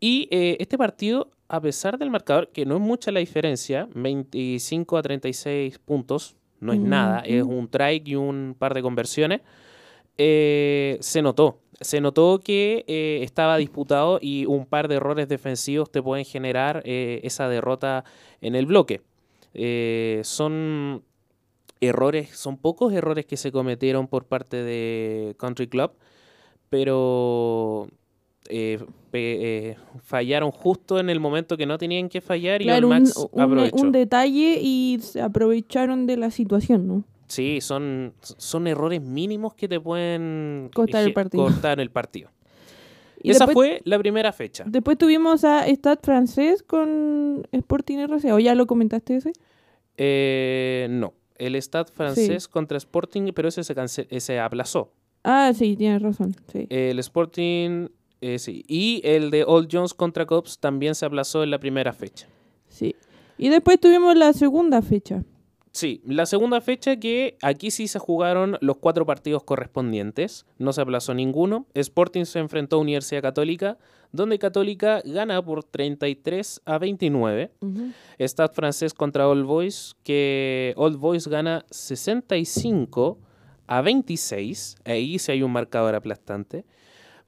[0.00, 5.02] Y este partido, a pesar del marcador, que no es mucha la diferencia, 25 a
[5.02, 9.40] 36 puntos, no es nada, es un try y un par de conversiones.
[10.16, 15.90] Eh, se notó, se notó que eh, estaba disputado y un par de errores defensivos
[15.92, 18.04] te pueden generar eh, esa derrota
[18.40, 19.00] en el bloque.
[20.24, 21.04] son
[21.80, 25.92] errores, son pocos errores que se cometieron por parte de Country Club,
[26.70, 27.88] pero
[28.48, 28.78] eh,
[29.12, 33.76] eh, fallaron justo en el momento que no tenían que fallar y Max un, aprovechó.
[33.76, 37.04] Un, detalle y se aprovecharon de la situación, ¿no?
[37.26, 41.44] Sí, son, son errores mínimos que te pueden cortar el partido.
[41.44, 42.30] Cortar el partido.
[43.22, 44.64] Y Esa fue la primera fecha.
[44.66, 48.32] Después tuvimos a Stade francés con Sporting RC.
[48.32, 49.32] ¿O ya lo comentaste ese?
[49.96, 51.14] Eh, no.
[51.36, 54.92] El Stade francés contra Sporting, pero ese se, se aplazó.
[55.24, 56.34] Ah, sí, tienes razón.
[56.52, 56.66] Sí.
[56.70, 57.88] El Sporting
[58.20, 58.64] eh, sí.
[58.68, 62.28] Y el de Old Jones contra Cops también se aplazó en la primera fecha.
[62.68, 62.94] Sí.
[63.36, 65.22] Y después tuvimos la segunda fecha.
[65.70, 70.80] Sí, la segunda fecha que aquí sí se jugaron los cuatro partidos correspondientes, no se
[70.80, 71.66] aplazó ninguno.
[71.74, 73.78] Sporting se enfrentó a Universidad Católica,
[74.10, 77.52] donde Católica gana por 33 a 29.
[78.18, 83.18] Stade francés contra Old Boys, que Old Boys gana 65
[83.68, 84.76] a 26.
[84.84, 86.64] Ahí sí hay un marcador aplastante.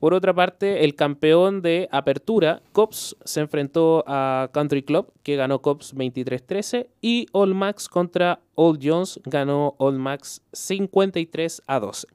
[0.01, 5.61] Por otra parte, el campeón de apertura, Cops, se enfrentó a Country Club, que ganó
[5.61, 12.07] Cops 23-13, y All Max contra Old Jones ganó All Max 53 a 12.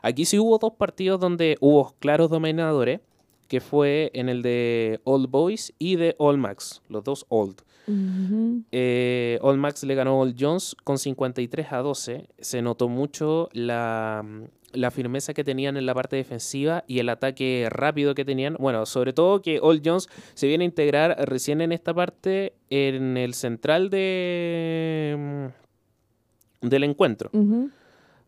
[0.00, 3.00] Aquí sí hubo dos partidos donde hubo claros dominadores,
[3.46, 7.60] que fue en el de Old Boys y de All Max, los dos Old.
[7.86, 12.28] Eh, All Max le ganó Old Jones con 53 a 12.
[12.38, 14.24] Se notó mucho la,
[14.72, 18.56] la firmeza que tenían en la parte defensiva y el ataque rápido que tenían.
[18.58, 23.16] Bueno, sobre todo que Old Jones se viene a integrar recién en esta parte en
[23.16, 25.50] el central de
[26.62, 27.30] mm, del encuentro.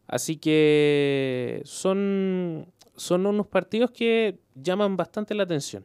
[0.07, 2.67] Así que son,
[2.97, 5.85] son unos partidos que llaman bastante la atención.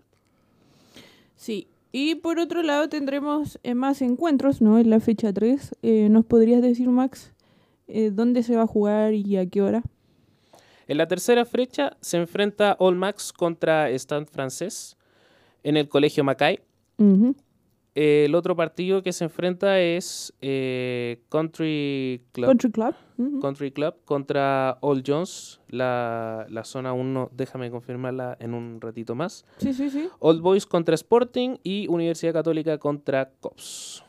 [1.36, 4.80] Sí, y por otro lado tendremos eh, más encuentros, ¿no?
[4.80, 5.76] En la fecha 3.
[5.82, 7.34] Eh, ¿Nos podrías decir, Max,
[7.88, 9.84] eh, dónde se va a jugar y a qué hora?
[10.88, 14.98] En la tercera fecha se enfrenta All Max contra Stand francés
[15.64, 16.60] en el Colegio Mackay.
[17.94, 22.48] El otro partido que se enfrenta es eh, Country Club.
[22.48, 22.96] Country Club.
[23.42, 29.46] Country Club contra All Jones, la, zona 1, déjame confirmarla en un ratito más.
[29.58, 30.08] Sí, sí, sí.
[30.20, 34.04] Old Boys contra Sporting y Universidad Católica contra Cops.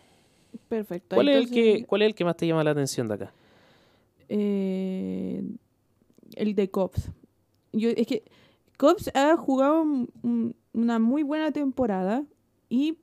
[0.69, 1.17] Perfecto.
[1.17, 3.35] ¿Cuál, es el que, ¿Cuál es el que más te llama la atención de acá?
[4.29, 5.43] Eh,
[6.37, 7.11] el de Cops.
[7.73, 8.23] Yo, es que
[8.79, 9.85] Cops ha jugado
[10.73, 12.25] una muy buena temporada
[12.71, 12.99] y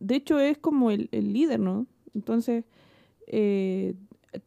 [0.00, 1.86] de hecho es como el, líder, ¿no?
[2.14, 2.64] Entonces
[3.26, 3.94] eh,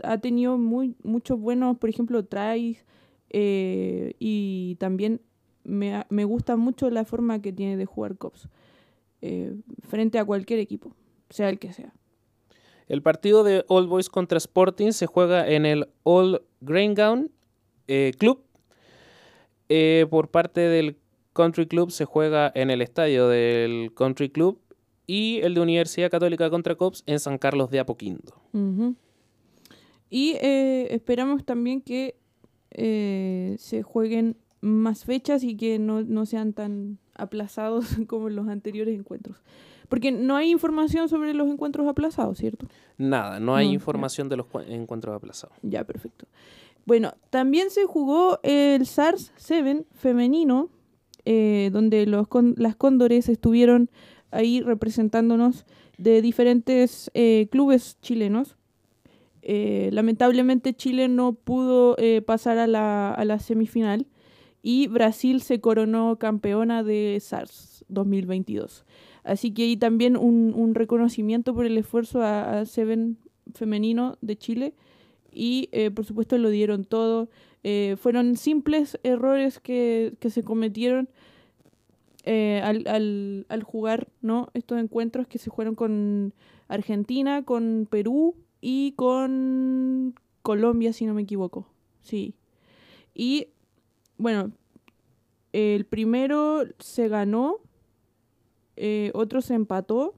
[0.04, 2.86] ha tenido muy, muchos buenos, por ejemplo, tries
[3.30, 5.22] eh, y también
[5.64, 8.50] me, me, gusta mucho la forma que tiene de jugar Cops
[9.22, 9.56] eh,
[9.88, 10.96] frente a cualquier equipo,
[11.30, 11.94] sea el que sea.
[12.88, 17.32] El partido de All Boys contra Sporting se juega en el All Green Gown
[17.88, 18.44] eh, club.
[20.10, 20.98] Por parte del
[21.32, 24.60] Country Club se juega en el estadio del Country Club
[25.12, 28.34] y el de Universidad Católica contra Cops en San Carlos de Apoquindo.
[30.10, 32.16] Y eh, esperamos también que
[32.72, 39.38] se jueguen más fechas y que no, sean tan aplazados como en los anteriores encuentros.
[39.90, 42.68] Porque no hay información sobre los encuentros aplazados, ¿cierto?
[42.98, 45.58] Nada, no hay información de los encuentros aplazados.
[45.64, 46.28] Ya, perfecto.
[46.86, 50.70] Bueno, también se jugó el SARS 7 femenino,
[51.26, 53.90] eh, donde los las cóndores estuvieron
[54.32, 55.66] ahí representándonos
[55.98, 58.56] de diferentes eh, clubes chilenos.
[59.44, 64.06] Eh, lamentablemente Chile no pudo pasar a la, a la, semifinal
[64.62, 68.86] y Brasil se coronó campeona de SARS 2022.
[69.24, 73.18] Así que ahí también un, un reconocimiento por el esfuerzo a, a Seven
[73.54, 74.74] femenino de Chile
[75.32, 77.30] y eh, por supuesto lo dieron todo.
[77.64, 81.10] Eh, fueron simples errores que, se cometieron
[82.24, 84.50] eh, al, al, jugar ¿no?
[84.54, 86.34] estos encuentros que se jugaron con
[86.68, 91.68] Argentina, con Perú y con Colombia, si no me equivoco.
[92.02, 92.36] Sí.
[93.14, 93.48] Y
[94.18, 94.52] bueno,
[95.54, 97.58] el primero se ganó,
[98.76, 100.16] eh, otro se empató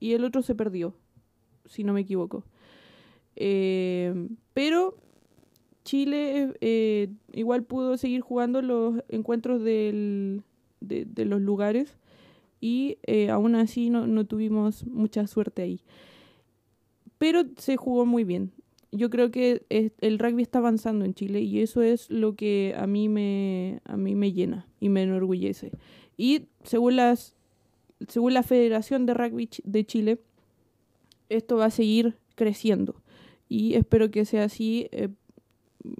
[0.00, 0.94] y el otro se perdió,
[1.66, 2.44] si no me equivoco.
[3.36, 4.96] Eh, pero
[5.84, 10.42] Chile eh, igual pudo seguir jugando los encuentros del,
[10.82, 11.96] de, los lugares
[12.60, 15.80] y eh, aún así no, no, tuvimos mucha suerte ahí.
[17.18, 18.52] Pero se jugó muy bien.
[18.90, 22.86] Yo creo que el rugby está avanzando en Chile y eso es lo que a
[22.86, 25.72] mí me, a mí me llena y me enorgullece.
[26.16, 27.34] Y según, las,
[28.06, 30.18] según la Federación de Rugby de Chile,
[31.30, 32.96] esto va a seguir creciendo.
[33.48, 35.08] Y espero que sea así eh,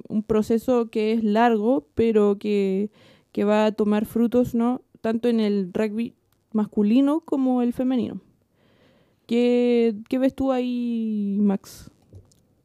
[0.09, 2.91] un proceso que es largo, pero que,
[3.33, 4.83] que, va a tomar frutos, ¿no?
[5.01, 6.15] Tanto en el rugby
[6.53, 8.21] masculino como el femenino.
[9.27, 11.91] ¿Qué, qué ves tú ahí, Max?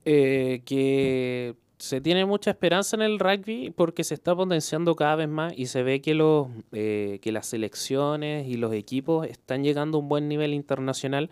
[0.06, 5.30] Eh, que se tiene mucha esperanza en el rugby porque se está potenciando cada vez
[5.30, 9.98] más y se ve que, los, eh, que las selecciones y los equipos están llegando
[9.98, 11.30] a un buen nivel internacional.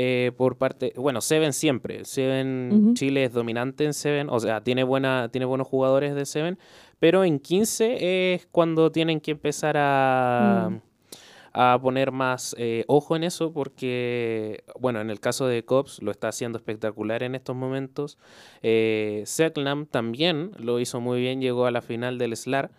[0.00, 2.94] Eh, por parte, bueno, Seven siempre, Seven, uh -huh.
[2.94, 6.56] Chile es dominante en Seven, o sea, tiene, buena, tiene buenos jugadores de Seven,
[7.00, 10.80] pero en 15 es cuando tienen que empezar a, mm.
[11.52, 16.12] a poner más eh, ojo en eso, porque, bueno, en el caso de Cops lo
[16.12, 18.18] está haciendo espectacular en estos momentos,
[18.62, 19.24] eh,
[19.90, 22.70] también lo hizo muy bien, llegó a la final del SLAR,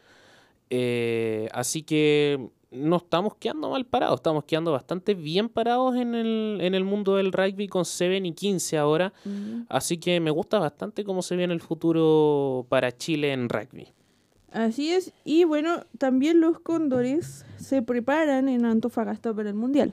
[0.70, 6.60] eh, así que no estamos quedando mal parados, estamos quedando bastante bien parados en el,
[6.62, 9.14] en el mundo del rugby con 7 y 15 ahora.
[9.26, 9.66] Uh -huh.
[9.70, 13.88] Así que me gusta bastante cómo se viene el futuro para Chile en rugby.
[14.52, 19.92] Así es, y bueno, también los cóndores se preparan en Antofagasta para el Mundial.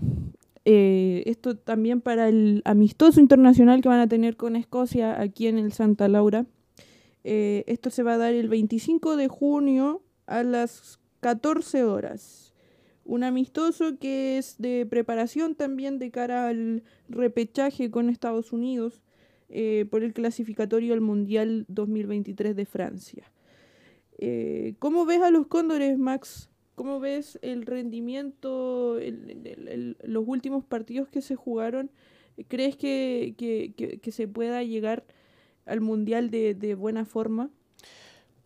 [0.64, 5.58] Eh, esto también para el amistoso internacional que van a tener con Escocia aquí en
[5.58, 6.46] el Santa Laura.
[7.22, 12.45] Eh, esto se va a dar el 25 de junio a las 14 horas
[13.06, 19.00] un amistoso que es de preparación también de cara al repechaje con Estados Unidos
[19.48, 23.32] eh, por el clasificatorio al Mundial 2023 de Francia.
[24.18, 26.50] Eh, ¿Cómo ves a los cóndores, Max?
[26.74, 28.98] ¿Cómo ves el rendimiento,
[30.02, 31.90] los últimos partidos que se jugaron?
[32.48, 35.04] ¿Crees que, que, que, que se pueda llegar
[35.64, 37.50] al Mundial de, de buena forma?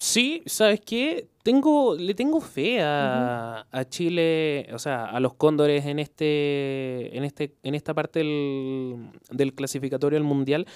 [0.00, 1.28] Sí, ¿sabes qué?
[1.42, 3.80] Tengo, le tengo fe a, uh -huh.
[3.80, 9.10] a, Chile, o sea, a los cóndores en este, en este, en esta parte del,
[9.30, 10.66] del clasificatorio al mundial.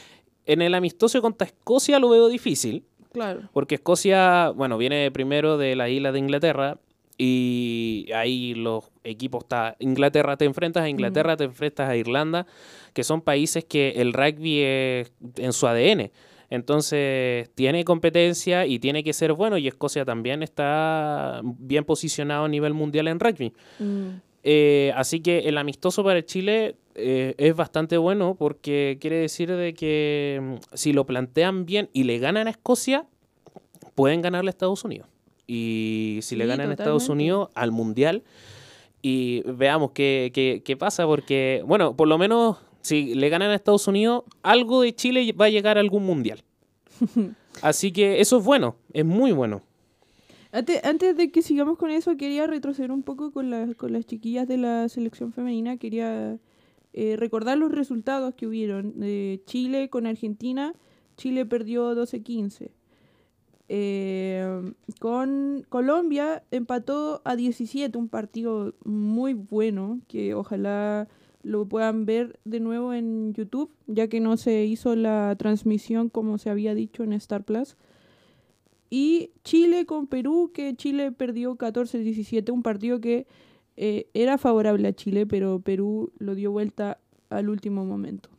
[0.45, 2.85] En el amistoso contra Escocia lo veo difícil.
[3.13, 3.49] Claro.
[3.55, 6.79] Porque Escocia, bueno, viene primero de la isla de Inglaterra
[7.17, 11.39] y ahí los equipos está Inglaterra te enfrentas a Inglaterra, uh -huh.
[11.39, 12.47] te enfrentas a Irlanda,
[12.93, 16.11] que son países que el rugby es en su ADN.
[16.55, 22.49] Entonces tiene competencia y tiene que ser bueno y Escocia también está bien posicionado a
[22.49, 23.53] nivel mundial en rugby.
[23.79, 24.09] Mm.
[24.45, 29.75] Eh, así que el amistoso para Chile eh, es bastante bueno porque quiere decir de
[29.75, 33.07] que mm, si lo plantean bien y le ganan a Escocia,
[33.95, 35.09] pueden ganarle a Estados Unidos.
[35.47, 36.83] Y si sí, le ganan totalmente.
[36.83, 38.23] a Estados Unidos al mundial
[39.03, 43.55] y veamos qué, qué, qué pasa porque, bueno, por lo menos si le ganan a
[43.55, 46.45] Estados Unidos, algo de Chile va a llegar a algún mundial.
[47.63, 49.63] Así que eso es bueno, es muy bueno.
[50.53, 54.05] Antes, antes de que sigamos con eso, quería retroceder un poco con, la, con las
[54.05, 55.79] chiquillas de la selección femenina.
[55.79, 56.39] Quería
[56.93, 59.01] eh, recordar los resultados que hubieron.
[59.01, 60.75] de Chile con Argentina,
[61.17, 62.71] Chile perdió 12-15.
[63.69, 71.09] Eh, con Colombia empató a 17, un partido muy bueno que ojalá
[71.45, 76.39] lo puedan ver de nuevo en YouTube, ya que no se hizo la transmisión como
[76.39, 77.77] se había dicho en Star Plus.
[78.91, 83.27] Y Chile con Perú, que Chile perdió 14-17, un partido que
[83.77, 88.31] eh, era favorable a Chile, pero Perú lo dio vuelta al último momento.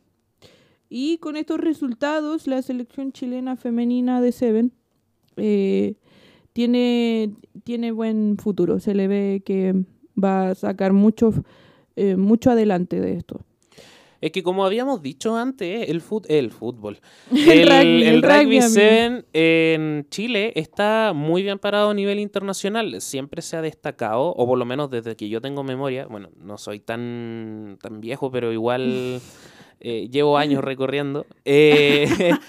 [0.88, 4.72] Y con estos resultados, la selección chilena femenina de Seven
[5.36, 5.94] eh,
[6.52, 7.34] tiene,
[7.64, 8.80] tiene buen futuro.
[8.80, 9.74] Se le ve que
[10.22, 11.32] va a sacar mucho
[11.96, 13.40] eh, mucho adelante de esto.
[14.20, 19.24] Es que como habíamos dicho antes, el, fut el fútbol, el, el, el rugby 7
[19.32, 23.00] en Chile está muy bien parado a nivel internacional.
[23.00, 26.56] Siempre se ha destacado, o por lo menos desde que yo tengo memoria, bueno, no
[26.56, 29.20] soy tan, tan viejo, pero igual
[29.80, 31.26] Eh, llevo años recorriendo.
[31.44, 32.08] Eh,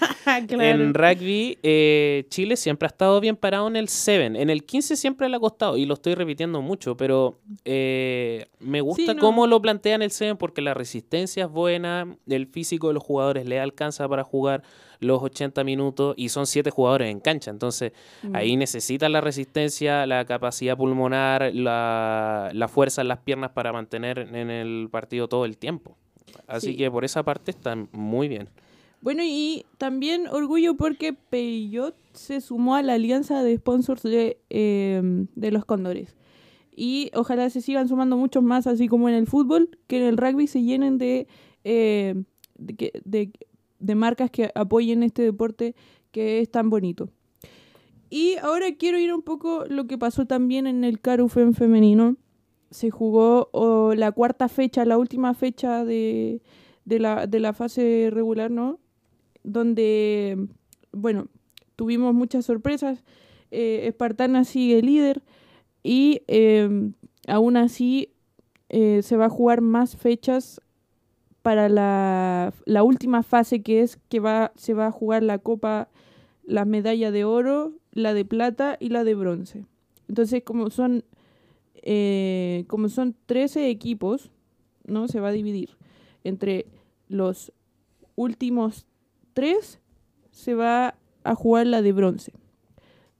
[0.46, 0.62] Claro.
[0.62, 4.26] En rugby, eh, Chile siempre ha estado bien parado en el 7.
[4.26, 8.82] En el 15 siempre le ha costado, y lo estoy repitiendo mucho, pero eh, me
[8.82, 9.20] gusta no.
[9.20, 13.46] cómo lo plantean el 7 porque la resistencia es buena, el físico de los jugadores
[13.46, 14.62] le alcanza para jugar
[15.00, 17.50] los 80 minutos y son 7 jugadores en cancha.
[17.50, 18.36] Entonces, Mm.
[18.36, 24.18] ahí necesitan la resistencia, la capacidad pulmonar, la, la fuerza en las piernas para mantener
[24.34, 25.96] en el partido todo el tiempo.
[26.48, 26.76] Así Sí.
[26.76, 28.48] que por esa parte están muy bien.
[29.00, 35.00] Bueno, y también orgullo porque Peugeot se sumó a la alianza de sponsors de, eh,
[35.36, 36.16] de los Cóndores.
[36.74, 40.16] Y ojalá se sigan sumando muchos más, así como en el fútbol, que en el
[40.16, 41.28] rugby se llenen de,
[41.64, 42.14] eh,
[42.56, 43.30] de, que- de-
[43.78, 45.76] de marcas que apoyen este deporte
[46.10, 47.08] que es tan bonito.
[48.10, 52.16] Y ahora quiero ir un poco lo que pasó también en el Carufen femenino.
[52.70, 53.48] Se jugó
[53.94, 56.42] la cuarta fecha, la última fecha de,
[56.84, 58.78] de, la, de la fase regular, ¿no?
[59.42, 60.48] Donde,
[60.92, 61.28] bueno,
[61.76, 63.04] tuvimos muchas sorpresas.
[63.50, 65.22] Eh, Espartana sigue líder
[65.82, 66.90] y eh,
[67.26, 68.10] aún así
[68.68, 70.60] eh, se va a jugar más fechas
[71.40, 75.88] para la, la última fase que es que va, se va a jugar la copa,
[76.44, 79.64] la medalla de oro, la de plata y la de bronce.
[80.08, 81.04] Entonces, como son,
[81.82, 84.30] eh, como son 13 equipos,
[84.84, 85.08] ¿no?
[85.08, 85.70] Se va a dividir
[86.24, 86.66] entre
[87.08, 87.52] los
[88.16, 88.86] últimos
[89.32, 89.80] tres,
[90.30, 92.32] se va a jugar la de bronce.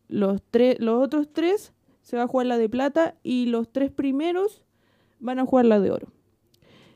[0.09, 0.43] Los,
[0.79, 4.63] los otros tres se va a jugar la de plata y los tres primeros
[5.21, 6.09] van a jugar la de oro.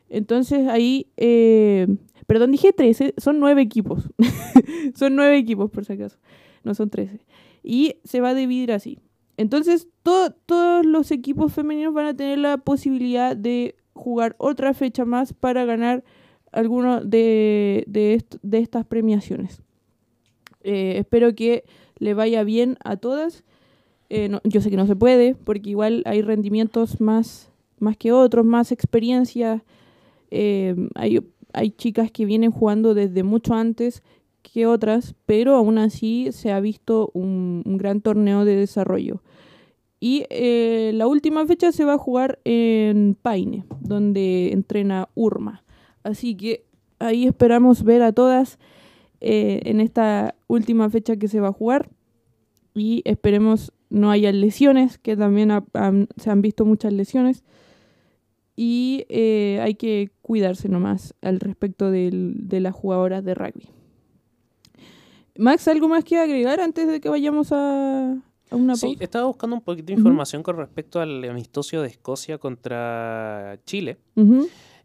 [0.08, 1.86] Entonces ahí, eh,
[2.26, 4.10] perdón, dije 13, son nueve equipos.
[4.94, 6.18] son nueve equipos por si acaso,
[6.64, 7.20] no son 13.
[7.62, 8.98] Y se va a dividir así.
[9.36, 15.04] Entonces to- todos los equipos femeninos van a tener la posibilidad de jugar otra fecha
[15.04, 16.02] más para ganar
[16.50, 19.62] alguno de, de, est- de estas premiaciones.
[20.62, 21.64] Eh, espero que
[21.98, 23.44] le vaya bien a todas.
[24.10, 28.44] Eh, yo sé que no se puede, porque igual hay rendimientos más, más que otros,
[28.44, 29.64] más experiencia.
[30.30, 31.20] Eh, hay,
[31.52, 34.02] hay chicas que vienen jugando desde mucho antes
[34.42, 39.22] que otras, pero aún así se ha visto un gran torneo de desarrollo.
[40.04, 45.62] Y eh, la última fecha se va a jugar en Paine, donde entrena Urma.
[46.02, 46.64] Así que
[46.98, 48.58] ahí esperamos ver a todas
[49.20, 51.88] eh, en esta última fecha que se va a jugar.
[52.74, 55.52] Y esperemos no haya lesiones, que también
[56.16, 57.44] se han visto muchas lesiones.
[58.56, 63.68] Y eh, hay que cuidarse nomás al respecto de las jugadoras de rugby.
[65.38, 68.20] Max, ¿algo más que agregar antes de que vayamos a
[68.54, 68.76] una?
[68.76, 73.98] Sí, estaba buscando un poquito de información con respecto al amistoso de Escocia contra Chile.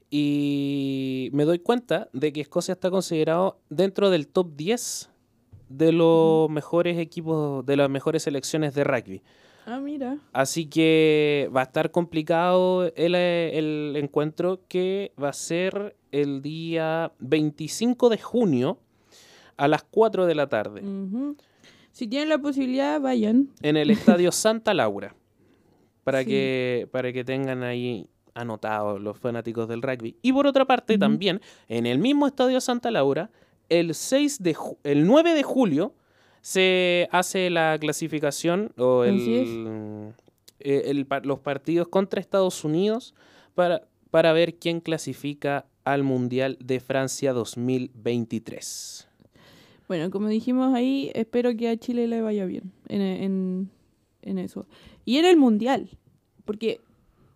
[0.10, 5.10] Y me doy cuenta de que Escocia está considerado dentro del top 10
[5.70, 9.22] de los mejores equipos, de las mejores selecciones de rugby.
[9.66, 10.18] Ah, mira.
[10.32, 17.12] Así que va a estar complicado el, el encuentro que va a ser el día
[17.20, 18.80] 25 de junio
[19.58, 21.36] a las 4 de la tarde Ujú.
[21.98, 23.50] Si tienen la posibilidad, vayan.
[23.64, 25.16] en el Estadio Santa Laura.
[26.04, 26.28] Para, Sí.
[26.28, 30.16] que, para que tengan ahí anotados los fanáticos del rugby.
[30.22, 33.32] Y por otra parte, también en el mismo Estadio Santa Laura,
[33.70, 35.96] el, 6 de el 9 de julio
[36.42, 40.14] se hace la clasificación o el,
[40.60, 43.16] eh, el los partidos contra Estados Unidos
[43.56, 49.07] para, para ver quién clasifica al Mundial de Francia 2023.
[49.88, 53.70] Bueno, como dijimos ahí, espero que a Chile le vaya bien en, en,
[54.22, 54.66] en eso.
[55.06, 55.90] Y en el Mundial,
[56.44, 56.82] porque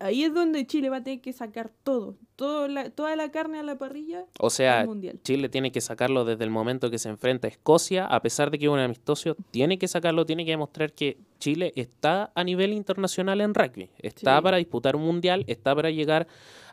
[0.00, 3.58] ahí es donde Chile va a tener que sacar todo, todo la- toda la carne
[3.58, 4.26] a la parrilla.
[4.38, 5.18] O sea, al Mundial.
[5.22, 8.58] Chile tiene que sacarlo desde el momento que se enfrenta a Escocia, a pesar de
[8.58, 12.74] que es un amistoso, tiene que sacarlo, tiene que demostrar que Chile está a nivel
[12.74, 14.42] internacional en rugby, está Sí.
[14.42, 16.26] para disputar un mundial, está para llegar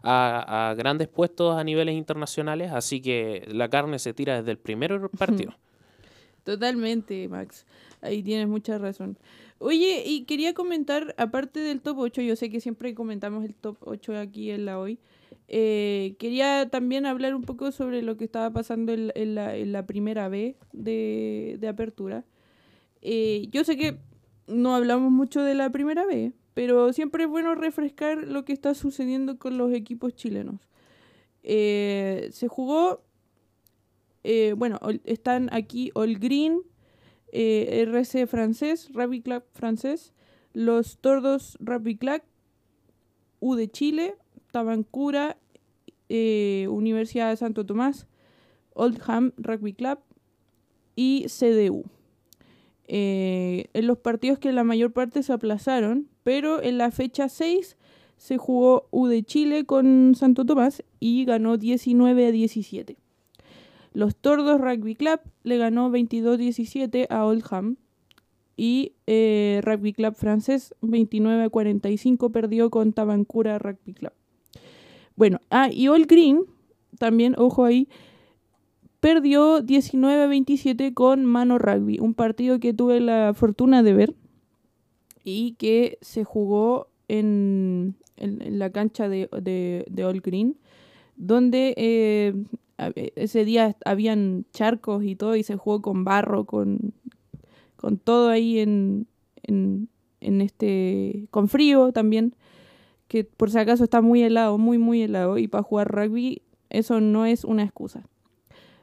[0.04, 4.58] a, a grandes puestos a niveles internacionales, así que la carne se tira desde el
[4.58, 5.54] primer partido.
[6.44, 7.66] Totalmente, Max.
[8.02, 9.18] Ahí tienes mucha razón.
[9.60, 13.78] Oye, y quería comentar, aparte del top 8, yo sé que siempre comentamos el top
[13.82, 15.00] 8 aquí en la hoy,
[15.50, 19.86] eh, quería también hablar un poco sobre lo que estaba pasando en, la, en la
[19.86, 22.24] primera B de, de apertura.
[23.02, 23.98] Eh, yo sé que
[24.48, 28.74] no hablamos mucho de la primera B, pero siempre es bueno refrescar lo que está
[28.74, 30.62] sucediendo con los equipos chilenos.
[31.44, 33.02] Eh, se jugó
[34.24, 36.62] eh, bueno, están aquí All Green,
[37.32, 40.14] eh, RC francés, Rugby Club francés,
[40.54, 42.22] los Tordos Rugby Club,
[43.40, 44.16] U de Chile,
[44.52, 45.38] Tabancura
[46.10, 48.08] eh, Universidad de Santo Tomás,
[48.74, 50.00] Oldham Rugby Club
[50.96, 51.84] y CDU.
[52.92, 57.78] En los partidos que la mayor parte se aplazaron, pero en la fecha 6
[58.18, 62.98] se jugó U de Chile con Santo Tomás y ganó 19 a 17.
[63.94, 67.78] Los Tordos Rugby Club le ganó 22-17 a Oldham
[68.56, 74.14] y eh, Rugby Club francés 29 a 45 perdió con Tabancura Rugby Club.
[75.16, 76.46] Bueno, ah, y All Green,
[76.98, 77.88] también, ojo ahí,
[79.00, 84.16] perdió 19 a 27 con Mano Rugby, un partido que tuve la fortuna de ver
[85.24, 90.58] y que se jugó en, en, la cancha de, de, Green,
[91.16, 92.34] donde eh,
[92.96, 96.94] ese día habían charcos y todo y se jugó con barro, con,
[97.76, 99.08] con todo ahí en,
[99.44, 99.90] en,
[100.22, 102.36] en este, con frío también,
[103.08, 107.02] que por si acaso está muy helado, muy, muy helado, y para jugar rugby eso
[107.02, 108.08] no es una excusa.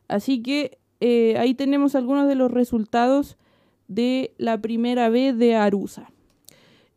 [0.09, 3.37] Así que eh, ahí tenemos algunos de los resultados
[3.89, 6.11] de la primera vez de Arusa.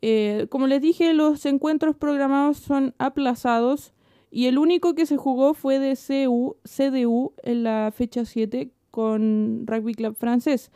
[0.02, 3.93] Eh, como les dije, los encuentros programados son aplazados
[4.32, 9.93] y el único que se jugó fue de CDU en la fecha 7 con Rugby
[9.93, 10.71] Club francés.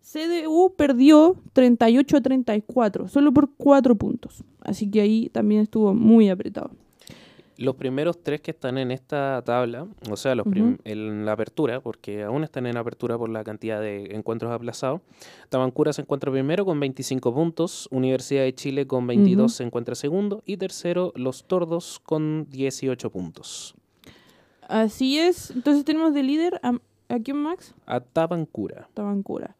[0.00, 4.44] CDU perdió 38-34, solo por 4 puntos.
[4.60, 6.70] Así que ahí también estuvo muy apretado.
[7.60, 10.46] Los primeros tres que están en esta tabla, o sea, los
[10.84, 15.02] en la apertura, porque aún están en apertura por la cantidad de encuentros aplazados.
[15.50, 20.42] Tabancura se encuentra primero con 25 puntos, Universidad de Chile con 22 se encuentra segundo
[20.46, 23.74] y tercero Los Tordos con 18 puntos.
[24.62, 26.78] Así es, entonces tenemos de líder a,
[27.10, 27.74] ¿a quién Max?
[27.84, 28.88] A Tabancura.
[28.94, 29.54] Tabancura,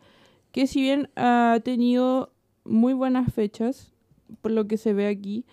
[0.52, 2.32] que si bien ha tenido
[2.64, 3.92] muy buenas fechas,
[4.40, 5.44] por lo que se ve aquí,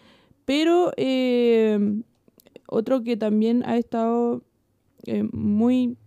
[0.45, 0.93] pero...
[0.95, 2.03] Eh,
[2.67, 4.43] otro que también ha estado
[5.05, 5.97] eh, muy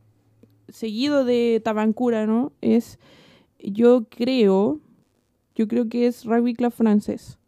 [0.69, 2.53] seguido de Tabancura, ¿no?
[2.61, 2.99] Es,
[3.59, 4.79] yo creo,
[5.55, 7.39] yo creo que es Rugby Club francés.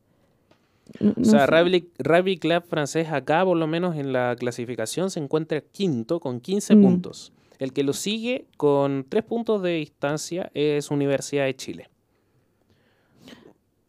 [1.01, 6.19] o sea, Rugby, Club francés acá, por lo menos en la clasificación, se encuentra quinto
[6.21, 6.83] con 15 mm.
[6.83, 7.33] puntos.
[7.59, 11.92] El que lo sigue con 3 puntos de distancia es Universidad de Chile.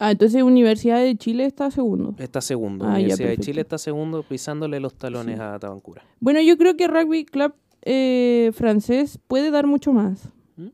[0.03, 2.13] Ah, entonces Universidad de Chile está segundo.
[2.17, 2.83] Está segundo.
[2.83, 6.03] Ah, Universidad de Chile está segundo pisándole los talones a Tabancura.
[6.19, 10.27] Bueno, yo creo que Rugby Club eh, francés puede dar mucho más.
[10.57, 10.67] ¿Mm?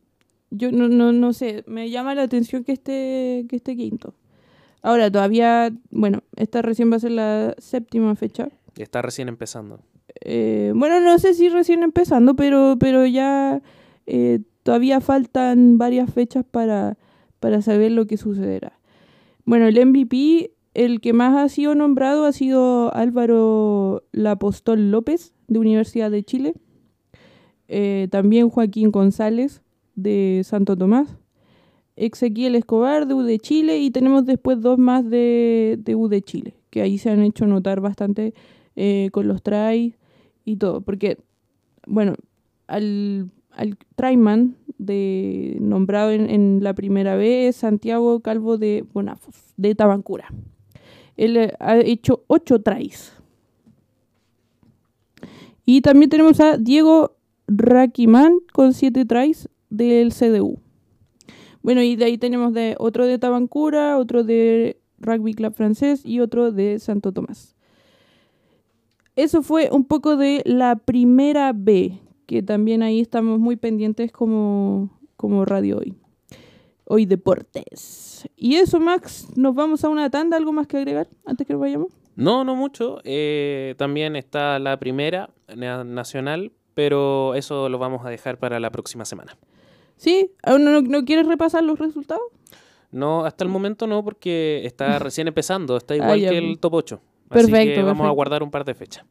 [0.49, 4.15] Yo no, no, no sé, me llama la atención que esté, que esté quinto.
[4.81, 8.49] Ahora, todavía, bueno, esta recién va a ser la séptima fecha.
[8.77, 9.79] Está recién empezando.
[10.21, 13.61] Eh, bueno, no sé si recién empezando, pero, pero ya
[14.07, 16.97] eh, todavía faltan varias fechas para,
[17.39, 18.78] para saber lo que sucederá.
[19.49, 25.57] Bueno, el MVP, el que más ha sido nombrado ha sido Álvaro Lapostol López, de
[25.57, 26.53] Universidad de Chile.
[27.67, 29.63] Eh, también Joaquín González,
[29.95, 31.17] de Santo Tomás.
[31.95, 33.79] Ezequiel Escobar, de U de Chile.
[33.79, 37.47] Y tenemos después dos más de, de U de Chile, que ahí se han hecho
[37.47, 38.35] notar bastante
[38.75, 39.97] eh, con los tries
[40.45, 40.81] y todo.
[40.81, 41.17] Porque,
[41.87, 42.13] bueno,
[42.67, 50.29] al, al tryman de, nombrado en, la primera vez, Santiago Calvo de Bonafos, de Tabancura.
[51.17, 53.11] Él eh, ha hecho ocho tries.
[55.65, 57.17] Y también tenemos a Diego
[57.49, 60.57] Raquimán con siete tries del CDU.
[61.61, 66.21] Bueno, y de ahí tenemos de otro de Tabancura, otro de Rugby Club francés y
[66.21, 67.57] otro de Santo Tomás.
[69.17, 71.99] Eso fue un poco de la primera B,
[72.29, 75.95] que también ahí estamos muy pendientes como, como Radio Hoy.
[76.85, 78.29] Hoy Deportes.
[78.35, 80.37] Y eso, Max, nos vamos a una tanda.
[80.37, 81.91] ¿Algo más que agregar antes que vayamos?
[82.15, 82.99] No, no mucho.
[83.03, 89.05] Eh, también está la primera nacional, pero eso lo vamos a dejar para la próxima
[89.05, 89.35] semana.
[89.95, 90.29] ¿Sí?
[90.45, 92.21] ¿No, no, quieres repasar los resultados?
[92.91, 95.77] No, hasta el momento no, porque está recién empezando.
[95.77, 97.01] Está igual que el top 8.
[97.27, 97.57] Perfecto.
[97.57, 99.03] Así que vamos a guardar un par de fechas.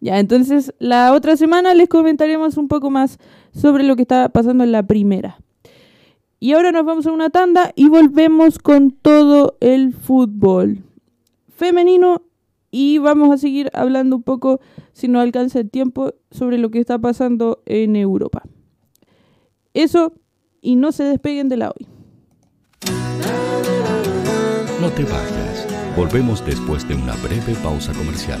[0.00, 3.18] Ya, entonces la otra semana les comentaremos un poco más
[3.52, 5.38] sobre lo que está pasando en la primera.
[6.38, 10.84] Y ahora nos vamos a una tanda y volvemos con todo el fútbol
[11.54, 12.22] femenino
[12.70, 14.60] y vamos a seguir hablando un poco,
[14.94, 18.42] si no alcanza el tiempo, sobre lo que está pasando en Europa.
[19.74, 20.14] Eso
[20.62, 21.86] y no se despeguen de la hoy.
[24.80, 25.66] No te vayas.
[25.94, 28.40] Volvemos después de una breve pausa comercial.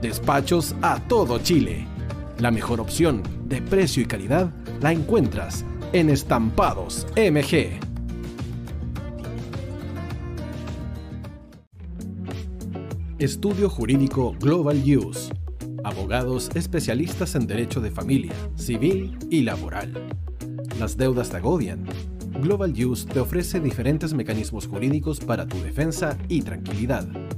[0.00, 1.86] Despachos a todo Chile.
[2.38, 7.78] La mejor opción de precio y calidad la encuentras en Estampados MG.
[13.18, 15.34] Estudio Jurídico Global Use.
[15.84, 19.92] Abogados especialistas en derecho de familia, civil y laboral.
[20.78, 21.84] Las deudas te agobian.
[22.40, 27.06] Global Use te ofrece diferentes mecanismos jurídicos para tu defensa y tranquilidad.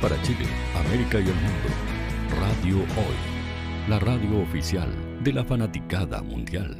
[0.00, 0.46] Para Chile,
[0.86, 1.68] América y el mundo,
[2.38, 4.88] Radio Hoy, la radio oficial
[5.24, 6.76] de la fanaticada mundial.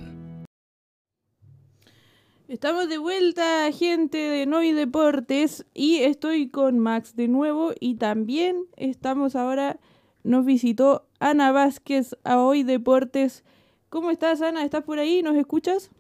[2.47, 7.73] Estamos de vuelta, gente de Novi Deportes, y estoy con Max de nuevo.
[7.81, 9.81] Y también estamos ahora,
[10.23, 13.43] nos visitó Ana Vázquez a Hoy Deportes.
[13.89, 14.65] ¿Cómo estás, Ana?
[14.65, 15.23] ¿Estás por ahí?
[15.25, 15.91] ¿Nos escuchas?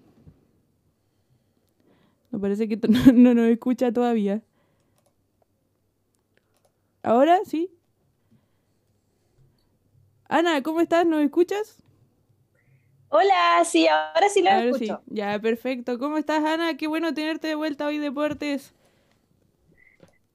[2.30, 4.44] Me parece que no, no nos escucha todavía.
[7.08, 7.70] ¿Ahora sí?
[10.28, 11.06] Ana, ¿cómo estás?
[11.06, 11.78] ¿Nos escuchas?
[13.08, 15.00] Hola, sí, ahora sí la escucho.
[15.06, 15.98] Ya, perfecto.
[15.98, 16.76] ¿Cómo estás, Ana?
[16.76, 18.74] Qué bueno tenerte de vuelta hoy, Deportes.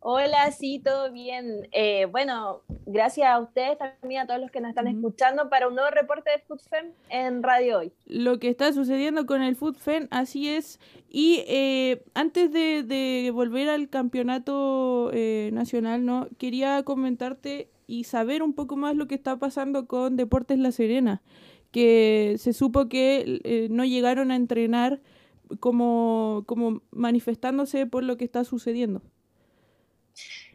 [0.05, 1.69] Hola, sí, todo bien.
[1.71, 5.75] Eh, bueno, gracias a ustedes también, a todos los que nos están escuchando, para un
[5.75, 7.93] nuevo reporte de FoodFem en Radio Hoy.
[8.05, 10.81] Lo que está sucediendo con el FoodFem, así es.
[11.09, 16.27] Y eh, antes de, volver al campeonato eh, nacional, ¿no?
[16.37, 21.21] quería comentarte y saber un poco más lo que está pasando con Deportes La Serena
[21.71, 25.01] que se supo que eh, no llegaron a entrenar
[25.59, 29.01] como, como manifestándose por lo que está sucediendo.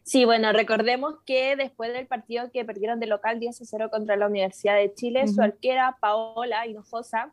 [0.02, 4.16] Sí, bueno, recordemos que después del partido que perdieron de local 10 a 0 contra
[4.16, 7.32] la Universidad de Chile, su arquera Paola Hinojosa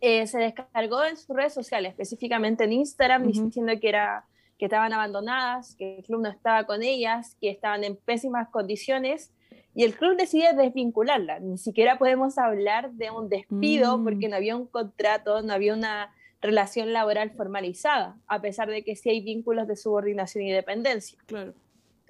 [0.00, 4.26] eh, se descargó en sus redes sociales, específicamente en Instagram, diciendo que, era,
[4.58, 9.32] que estaban abandonadas, que el club no estaba con ellas, que estaban en pésimas condiciones
[9.74, 11.40] y el club decide desvincularla.
[11.40, 14.04] Ni siquiera podemos hablar de un despido Mm.
[14.04, 16.13] porque no había un contrato, no había una
[16.44, 21.18] relación laboral formalizada, a pesar de que sí hay vínculos de subordinación y dependencia.
[21.26, 21.54] Claro.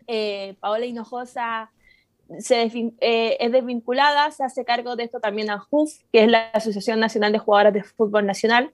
[0.07, 1.70] Eh, Paola Hinojosa
[2.39, 2.62] se
[3.01, 7.01] eh, es desvinculada, se hace cargo de esto también a JUF, que es la Asociación
[7.01, 8.72] Nacional de Jugadoras de Fútbol Nacional.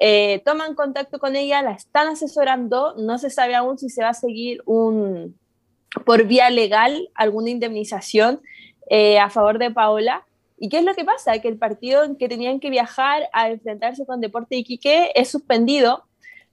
[0.00, 4.10] Eh, toman contacto con ella, la están asesorando, no se sabe aún si se va
[4.10, 5.38] a seguir un,
[6.04, 8.40] por vía legal alguna indemnización
[8.88, 10.26] eh, a favor de Paola.
[10.62, 11.38] ¿Y qué es lo que pasa?
[11.38, 16.04] Que el partido en que tenían que viajar a enfrentarse con Deporte Iquique es suspendido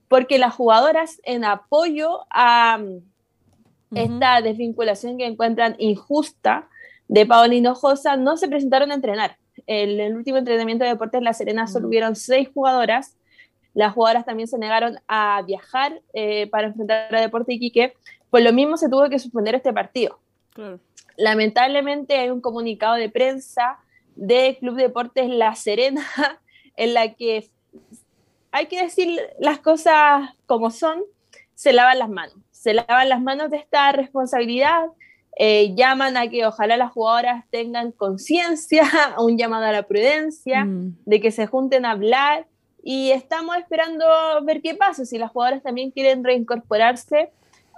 [0.08, 3.02] porque las jugadoras en apoyo a mm,
[3.96, 6.70] esta desvinculación que encuentran injusta
[7.10, 9.36] de Paola Hinojosa no se presentaron a entrenar.
[9.68, 13.18] En el último entrenamiento de Deportes La Serena solo hubieron seis jugadoras.
[13.74, 17.94] Las jugadoras también se negaron a viajar eh, para enfrentar a Deporte Iquique.
[18.30, 20.18] Por lo mismo se tuvo que suspender este partido.
[20.54, 20.80] Claro.
[21.18, 23.80] Lamentablemente hay un comunicado de prensa
[24.18, 26.06] de Club Deportes La Serena
[26.76, 27.50] en la que
[28.52, 31.04] hay que decir las cosas como son,
[31.56, 32.36] se lavan las manos.
[32.52, 34.86] Se lavan las manos de esta responsabilidad,
[35.38, 38.84] eh, llaman a que ojalá las jugadoras tengan conciencia,
[39.20, 40.98] un llamado a la prudencia, Mm.
[41.06, 42.48] de que se junten a hablar
[42.84, 44.06] y estamos esperando
[44.44, 47.30] ver qué pasa, si las jugadoras también quieren reincorporarse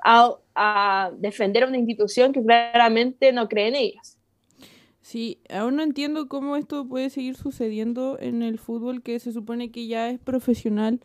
[0.05, 4.18] a, a defender una institución que claramente no cree en ellas.
[5.09, 9.71] Sí, aún no entiendo cómo esto puede seguir sucediendo en el fútbol que se supone
[9.71, 10.99] que ya es profesional,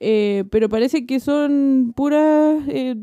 [0.00, 2.96] eh, pero parece que son puras, eh,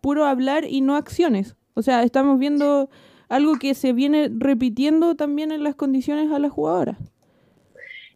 [0.00, 1.56] puro hablar y no acciones.
[1.74, 2.88] O sea, estamos viendo
[3.28, 6.96] algo que se viene repitiendo también en las condiciones a las jugadoras.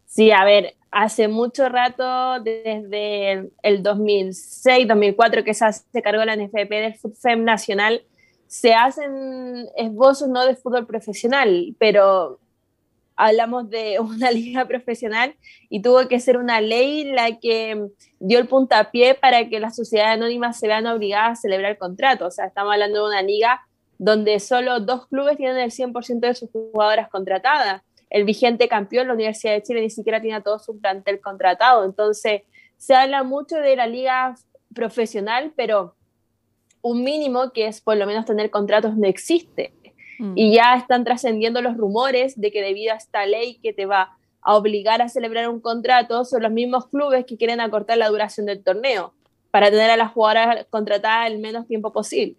[0.06, 6.36] Sí, a ver, hace mucho rato, desde el 2006, 2004, que se hace cargo la
[6.36, 8.02] NFP del FUTFEM nacional,
[8.48, 12.40] se hacen esbozos no de fútbol profesional, pero
[13.14, 15.34] hablamos de una liga profesional
[15.68, 17.88] y tuvo que ser una ley la que
[18.18, 22.28] dio el puntapié para que las sociedades anónimas se vean obligadas a celebrar contratos.
[22.28, 23.60] O sea, estamos hablando de una liga
[23.98, 27.82] donde solo dos clubes tienen el 100% de sus jugadoras contratadas.
[28.08, 31.84] El vigente campeón, la Universidad de Chile, ni siquiera tiene todo su plantel contratado.
[31.84, 32.42] Entonces,
[32.78, 34.34] se habla mucho de la liga
[34.72, 35.96] profesional, pero
[36.82, 39.72] un mínimo que es por lo menos tener contratos no existe.
[40.34, 44.16] Y ya están trascendiendo los rumores de que debido a esta ley que te va
[44.40, 48.46] a obligar a celebrar un contrato, son los mismos clubes que quieren acortar la duración
[48.46, 49.14] del torneo
[49.52, 52.34] para tener a las jugadoras contratadas el menos tiempo posible.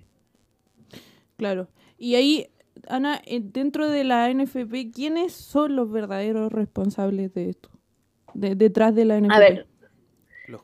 [1.38, 1.70] Claro.
[1.98, 2.50] Y ahí,
[2.88, 7.70] Ana, eh, dentro de la NFP, ¿quiénes son los verdaderos responsables de esto?
[8.34, 9.34] De- detrás de la NFP.
[9.36, 9.68] A ver,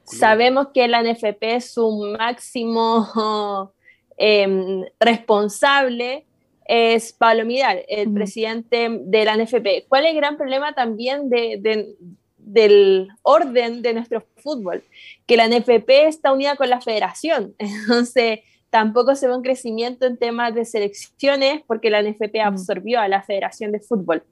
[0.03, 3.71] Sabemos que la NFP es su máximo
[4.17, 6.25] em, responsable,
[6.67, 9.87] es Pablo Midal, el presidente de la NFP.
[9.87, 14.83] ¿Cuál es el gran problema también del orden de nuestro fútbol?
[15.27, 20.17] Que la NFP está unida con la federación, entonces tampoco se ve un crecimiento en
[20.17, 24.23] temas de selecciones porque la NFP absorbió a la Federación de Fútbol.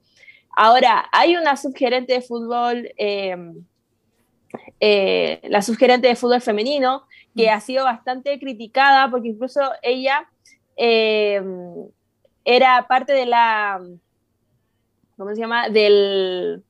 [0.56, 3.64] Ahora, hay una subgerente de fútbol, em,
[4.80, 7.04] eh, la subgerente de fútbol femenino,
[7.36, 10.28] que ha sido bastante criticada porque incluso ella
[10.76, 11.88] em,
[12.44, 13.80] era parte de la,
[15.16, 15.68] ¿cómo se llama?
[15.68, 16.62] Del,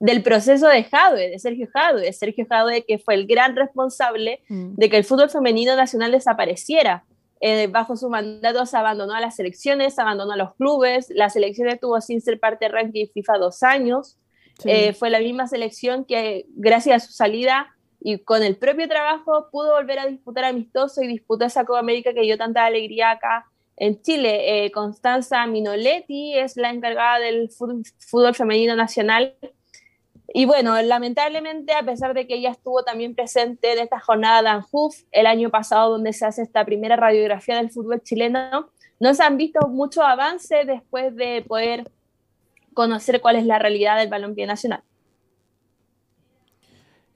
[0.00, 4.74] del proceso de Jadwe, de Sergio Jadwe, Sergio Jadwe que fue el gran responsable mm.
[4.74, 7.04] de que el fútbol femenino nacional desapareciera.
[7.40, 11.68] Eh, bajo su mandato se abandonó a las selecciones, abandonó a los clubes, la selección
[11.68, 14.16] estuvo sin ser parte del ranking FIFA dos años,
[14.64, 19.48] eh, fue la misma selección que gracias a su salida y con el propio trabajo
[19.50, 23.46] pudo volver a disputar amistoso y disputó esa Copa América que dio tanta alegría acá
[23.76, 24.64] en Chile.
[24.64, 29.34] Eh, Constanza Minoletti es la encargada del fútbol femenino nacional
[30.38, 35.02] y bueno, lamentablemente, a pesar de que ella estuvo también presente en esta jornada Anjuf
[35.12, 39.36] el año pasado, donde se hace esta primera radiografía del fútbol chileno, no se han
[39.36, 41.90] visto muchos avances después de poder
[42.76, 44.82] conocer cuál es la realidad del balompié nacional.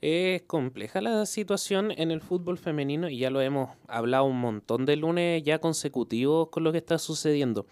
[0.01, 4.87] Es compleja la situación en el fútbol femenino y ya lo hemos hablado un montón
[4.87, 7.67] de lunes ya consecutivos con lo que está sucediendo.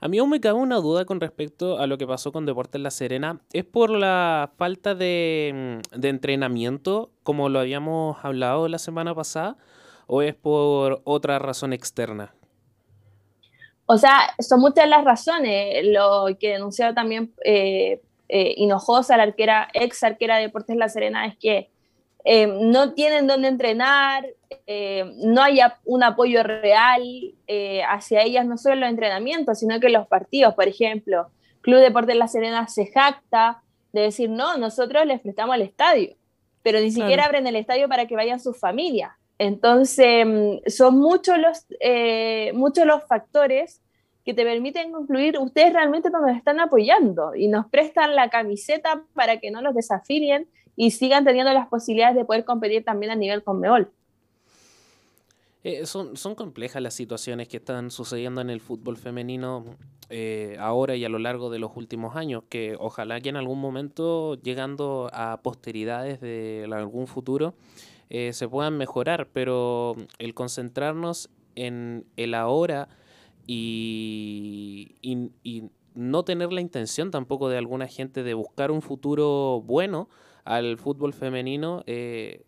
[0.00, 2.80] A mí aún me cabe una duda con respecto a lo que pasó con Deportes
[2.80, 3.42] La Serena.
[3.52, 9.58] ¿Es por la falta de, mm, de entrenamiento, como lo habíamos hablado la semana pasada,
[10.06, 12.34] o es por otra razón externa?
[13.86, 15.84] O sea, son muchas las razones.
[15.86, 21.26] Lo que denunció también eh, eh, Hinojosa, la arquera, ex arquera de Deportes La Serena,
[21.26, 21.70] es que
[22.24, 24.26] eh, no tienen dónde entrenar,
[24.66, 27.02] eh, no hay un apoyo real
[27.46, 31.28] eh, hacia ellas, no solo en los entrenamientos, sino que en los partidos, por ejemplo,
[31.60, 33.62] Club Deportes La Serena se jacta
[33.92, 36.16] de decir, no, nosotros les prestamos el estadio,
[36.62, 39.12] pero ni siquiera abren el estadio para que vayan sus familias.
[39.38, 41.66] Entonces, mm, son muchos los,
[42.54, 43.80] muchos los factores
[44.24, 49.38] que te permiten concluir, ustedes realmente nos están apoyando y nos prestan la camiseta para
[49.38, 53.44] que no los desafilien y sigan teniendo las posibilidades de poder competir también a nivel
[53.44, 53.90] Conmebol.
[55.62, 59.64] Eh, son, son complejas las situaciones que están sucediendo en el fútbol femenino
[60.10, 63.60] eh, ahora y a lo largo de los últimos años, que ojalá que en algún
[63.60, 67.54] momento, llegando a posteridades de algún futuro,
[68.14, 72.88] eh, se puedan mejorar, pero el concentrarnos en el ahora
[73.46, 80.08] y, y no tener la intención tampoco de alguna gente de buscar un futuro bueno,
[80.44, 82.44] al fútbol femenino eh,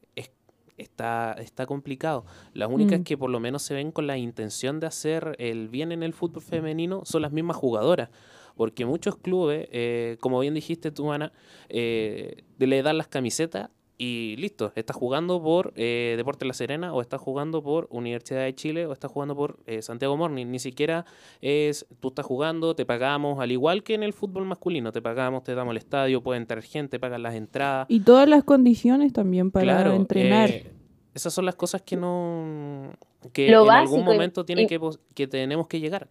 [0.76, 2.24] está, está complicado.
[2.52, 3.04] Las únicas mm.
[3.04, 6.12] que por lo menos se ven con la intención de hacer el bien en el
[6.12, 8.10] fútbol femenino son las mismas jugadoras.
[8.56, 11.32] Porque muchos clubes, eh, como bien dijiste tú, Ana,
[11.68, 17.00] eh, le dan las camisetas y listo, estás jugando por eh, Deportes La Serena o
[17.00, 20.46] estás jugando por Universidad de Chile o estás jugando por eh, Santiago Morning.
[20.46, 21.06] Ni siquiera
[21.40, 25.44] es tú estás jugando, te pagamos, al igual que en el fútbol masculino, te pagamos,
[25.44, 27.86] te damos el estadio, puede entrar gente, pagan las entradas.
[27.88, 30.50] Y todas las condiciones también para entrenar.
[30.50, 30.72] Eh,
[31.14, 32.92] esas son las cosas que no
[33.32, 34.78] que en algún momento tiene que,
[35.14, 36.06] que tenemos que llegar.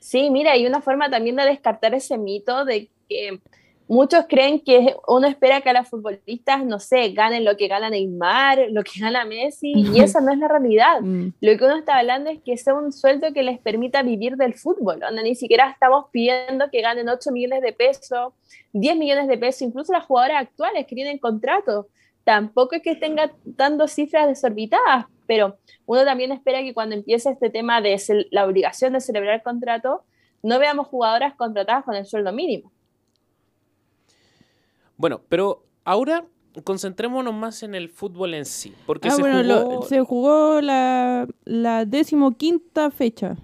[0.00, 3.40] Sí, mira, hay una forma también de descartar ese mito de que
[3.86, 7.90] muchos creen que uno espera que a las futbolistas, no sé, ganen lo que gana
[7.90, 11.00] Neymar, lo que gana Messi, y esa no es la realidad.
[11.00, 11.32] Mm.
[11.40, 14.54] Lo que uno está hablando es que sea un sueldo que les permita vivir del
[14.54, 15.00] fútbol.
[15.00, 18.32] Donde ni siquiera estamos pidiendo que ganen 8 millones de pesos,
[18.72, 21.88] 10 millones de pesos, incluso las jugadoras actuales que tienen contrato.
[22.24, 27.50] Tampoco es que estén dando cifras desorbitadas, pero uno también espera que cuando empiece este
[27.50, 30.04] tema de la obligación de celebrar el contrato,
[30.42, 32.72] no veamos jugadoras contratadas con el sueldo mínimo.
[34.96, 36.26] Bueno, pero ahora
[36.62, 38.74] concentrémonos más en el fútbol en sí.
[38.86, 39.82] Porque ah, se, jugó...
[39.82, 43.36] se jugó la, la decimoquinta fecha.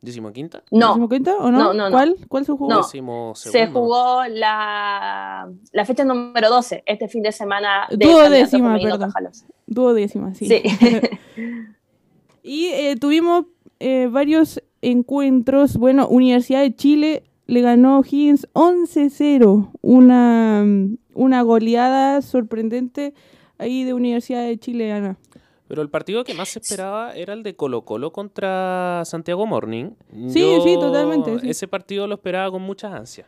[0.00, 0.62] ¿Decimoquinta?
[0.70, 0.88] No.
[0.88, 1.74] ¿Decimoquinta o no?
[1.74, 2.16] no, ¿Cuál?
[2.28, 2.68] ¿Cuál se jugó?
[2.68, 3.34] No.
[3.34, 7.88] Se jugó la, la fecha número 12, este fin de semana.
[7.90, 9.12] De Duodécima, perdón.
[9.66, 10.46] Duodécima, sí.
[10.46, 10.62] sí.
[12.42, 13.46] y eh, tuvimos
[13.80, 15.76] eh, varios encuentros.
[15.76, 20.64] Bueno, Universidad de Chile le ganó Higgins 11-0, una,
[21.14, 23.14] una goleada sorprendente
[23.56, 25.16] ahí de Universidad de Chile, Ana.
[25.66, 29.92] Pero el partido que más se esperaba era el de Colo Colo contra Santiago Morning.
[30.28, 31.38] Sí, sí, totalmente.
[31.42, 33.26] Ese partido lo esperaba con muchas ansias.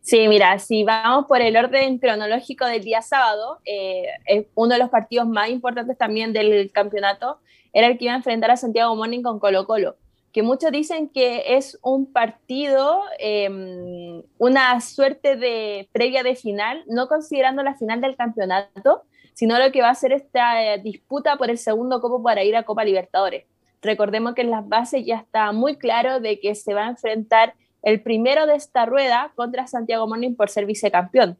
[0.00, 4.06] Sí, mira, si vamos por el orden cronológico del día sábado, eh,
[4.54, 7.38] uno de los partidos más importantes también del campeonato
[7.74, 9.96] era el que iba a enfrentar a Santiago Morning con Colo Colo,
[10.32, 17.06] que muchos dicen que es un partido, em, una suerte de previa de final, no
[17.06, 19.02] considerando la final del campeonato,
[19.34, 22.56] sino lo que va a ser esta eh, disputa por el segundo copo para ir
[22.56, 23.44] a Copa Libertadores.
[23.82, 27.54] Recordemos que en las bases ya está muy claro de que se va a enfrentar
[27.82, 31.36] el primero de esta rueda contra Santiago Morning por ser vicecampeón.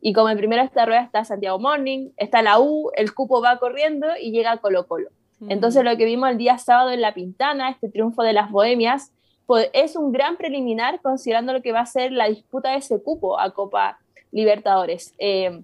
[0.00, 3.40] Y como el primero de esta rueda está Santiago Morning, está la U, el cupo
[3.40, 5.08] va corriendo y llega Colo Colo.
[5.48, 9.12] Entonces lo que vimos el día sábado en La Pintana, este triunfo de las Bohemias,
[9.46, 13.02] pues es un gran preliminar considerando lo que va a ser la disputa de ese
[13.02, 13.98] cupo a Copa
[14.32, 15.14] Libertadores.
[15.18, 15.62] Eh,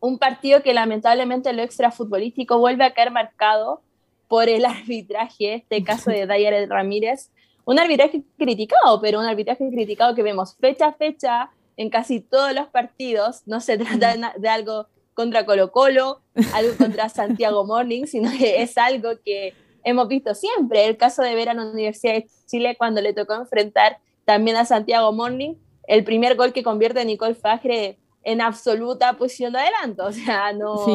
[0.00, 3.82] un partido que lamentablemente lo extrafutbolístico vuelve a caer marcado
[4.28, 7.30] por el arbitraje, este caso de Dyer Ramírez,
[7.64, 12.52] un arbitraje criticado, pero un arbitraje criticado que vemos fecha a fecha en casi todos
[12.52, 13.42] los partidos.
[13.46, 16.20] No se trata de algo contra Colo Colo,
[16.54, 19.54] algo contra Santiago Morning, sino que es algo que
[19.84, 20.86] hemos visto siempre.
[20.86, 24.64] El caso de ver a la Universidad de Chile cuando le tocó enfrentar también a
[24.64, 25.54] Santiago Morning,
[25.86, 30.06] el primer gol que convierte a Nicole Fagre en absoluta posición de adelanto.
[30.06, 30.86] O sea, no,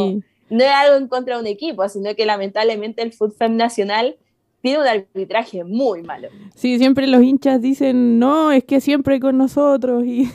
[0.49, 4.17] no es algo en contra de un equipo, sino que lamentablemente el fútbol nacional
[4.61, 6.29] tiene un arbitraje muy malo.
[6.55, 10.03] Sí, siempre los hinchas dicen, no, es que siempre con nosotros.
[10.05, 10.29] Y,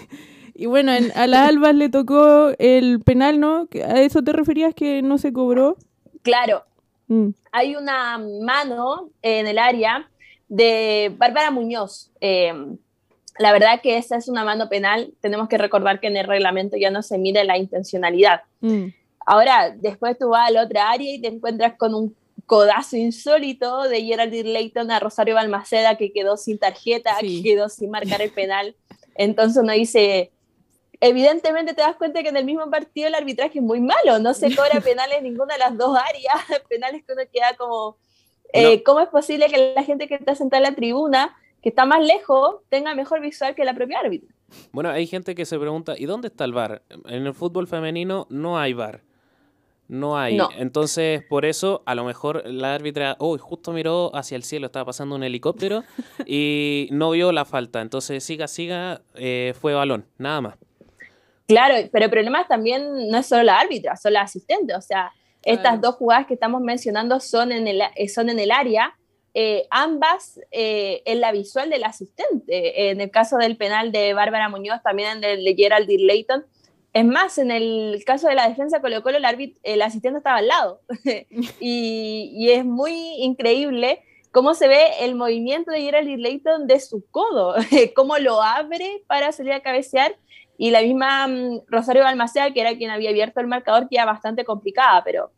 [0.62, 3.68] y bueno, a la Albas le tocó el penal, ¿no?
[3.84, 5.76] ¿A eso te referías que no se cobró?
[6.22, 6.62] Claro.
[7.08, 7.30] Mm.
[7.50, 10.08] Hay una mano en el área
[10.48, 12.12] de Bárbara Muñoz.
[12.20, 12.78] Em,
[13.40, 15.12] la verdad que esa es una mano penal.
[15.20, 18.42] Tenemos que recordar que en el reglamento ya no se mide la intencionalidad.
[18.60, 18.90] Mm.
[19.26, 22.14] Ahora, después tú vas al otra área y te encuentras con un
[22.46, 27.90] codazo insólito de Geraldine Layton a Rosario Balmaceda que quedó sin tarjeta, que quedó sin
[27.90, 28.76] marcar el penal.
[29.16, 30.30] Entonces uno dice,
[31.02, 34.32] evidentemente te das cuenta que en el mismo partido el arbitraje es muy malo, no
[34.34, 36.36] se cobra penales en ninguna de las dos áreas,
[36.68, 37.98] penales que uno queda como,
[38.52, 41.84] eh, ¿cómo es posible que la gente que está sentada en la tribuna, que está
[41.84, 44.32] más lejos, tenga mejor visual que la propia árbitra?
[44.70, 46.82] Bueno, hay gente que se pregunta, ¿y dónde está el VAR?
[47.06, 49.02] En el fútbol femenino no hay VAR
[49.92, 50.38] no hay.
[50.56, 54.86] Entonces, por eso, a lo mejor la árbitra, oh, justo miró hacia el cielo, estaba
[54.86, 55.84] pasando un helicóptero
[56.26, 57.82] y no vio la falta.
[57.82, 60.54] Entonces, siga, siga, eh, fue balón, nada más.
[61.52, 64.76] Claro, pero el problema también no es solo la árbitra, son las asistentes.
[64.76, 65.12] O sea,
[65.44, 68.96] estas dos jugadas que estamos mencionando son en el, eh, son en el área,
[69.34, 72.90] eh, ambas en la visual del asistente.
[72.90, 76.44] En el caso del penal de Bárbara Muñoz, también en el de Gerald Layton
[76.92, 80.48] es más, en el caso de la defensa Colo Colo, el, el asistente estaba al
[80.48, 80.80] lado.
[81.60, 87.54] y, es muy increíble cómo se ve el movimiento de Gerald Layton de su codo,
[87.96, 90.16] cómo lo abre para salir a cabecear.
[90.62, 94.44] Y la misma mm, Rosario Balmaceda, que era quien había abierto el marcador, queda bastante
[94.44, 95.32] complicada, pero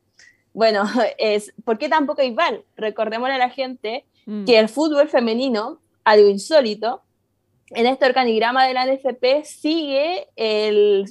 [0.53, 0.83] bueno,
[1.19, 2.63] es, ¿por qué tampoco hay VAR?
[2.77, 4.45] Recordémosle a la gente mm.
[4.45, 7.01] que el fútbol femenino, algo insólito,
[7.71, 10.29] en este organigrama de la NFP sigue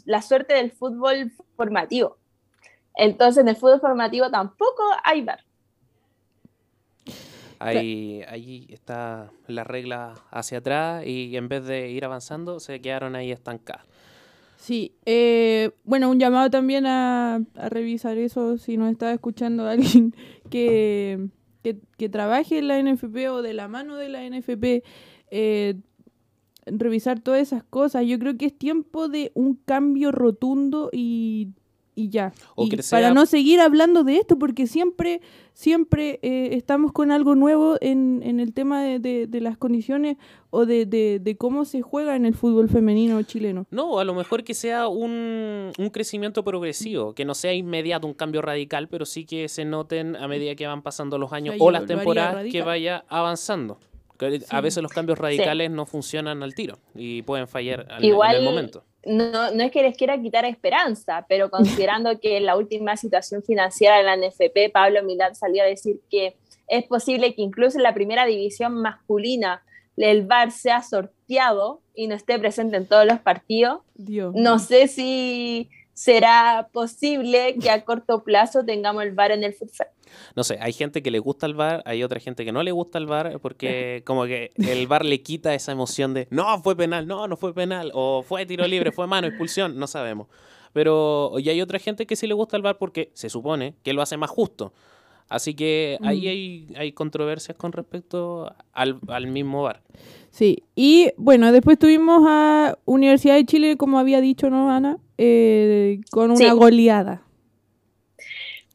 [0.05, 2.20] la suerte del fútbol formativo.
[2.95, 5.43] Entonces, en el fútbol formativo tampoco hay bar.
[7.57, 13.16] Ahí, ahí está la regla hacia atrás y en vez de ir avanzando, se quedaron
[13.16, 13.88] ahí estancadas.
[14.64, 20.16] Sí, eh, bueno, un llamado también a, revisar eso si nos está escuchando alguien
[20.49, 21.28] que,
[21.97, 24.86] que, trabaje en la NFP o de la mano de la NFP.
[25.32, 25.76] Eh,
[26.66, 28.05] revisar todas esas cosas.
[28.05, 31.49] Yo creo que es tiempo de un cambio rotundo y,
[31.96, 32.34] y ya.
[32.89, 35.22] Para no seguir hablando de esto, porque siempre,
[35.54, 40.18] siempre eh, estamos con algo nuevo en, en el tema de, de, las condiciones
[40.50, 43.66] o de, de, cómo se juega en el fútbol femenino chileno.
[43.72, 48.14] No, a lo mejor que sea un, un crecimiento progresivo, que no sea inmediato un
[48.14, 51.72] cambio radical, pero sí que se noten a medida que van pasando los años o,
[51.72, 53.78] las temporadas que vaya avanzando.
[54.49, 58.84] A veces los cambios radicales no funcionan al tiro y pueden fallar en el momento.
[59.05, 63.43] No, no es que les quiera quitar esperanza, pero considerando que en la última situación
[63.43, 66.37] financiera de la NFP, Pablo Milán salió a decir que
[66.67, 69.63] es posible que incluso en la primera división masculina
[69.97, 73.82] el VAR sea sorteado y no esté presente en todos los partidos.
[73.97, 79.87] No sé si será posible que a corto plazo tengamos el VAR en el fútbol
[80.36, 82.72] no sé, hay gente que le gusta el bar, hay otra gente que no le
[82.72, 86.76] gusta el bar porque como que el bar le quita esa emoción de no, fue
[86.76, 90.28] penal, no, no fue penal, o fue tiro libre, fue mano, expulsión, no sabemos.
[90.74, 93.94] Pero y hay otra gente que sí le gusta el bar porque se supone que
[93.94, 94.74] lo hace más justo.
[95.30, 99.82] Así que ahí hay, hay controversias con respecto al, al mismo bar.
[100.30, 104.98] Sí, y bueno, después tuvimos a Universidad de Chile, como había dicho, ¿no, Ana?
[105.18, 107.24] Eh, con una goleada.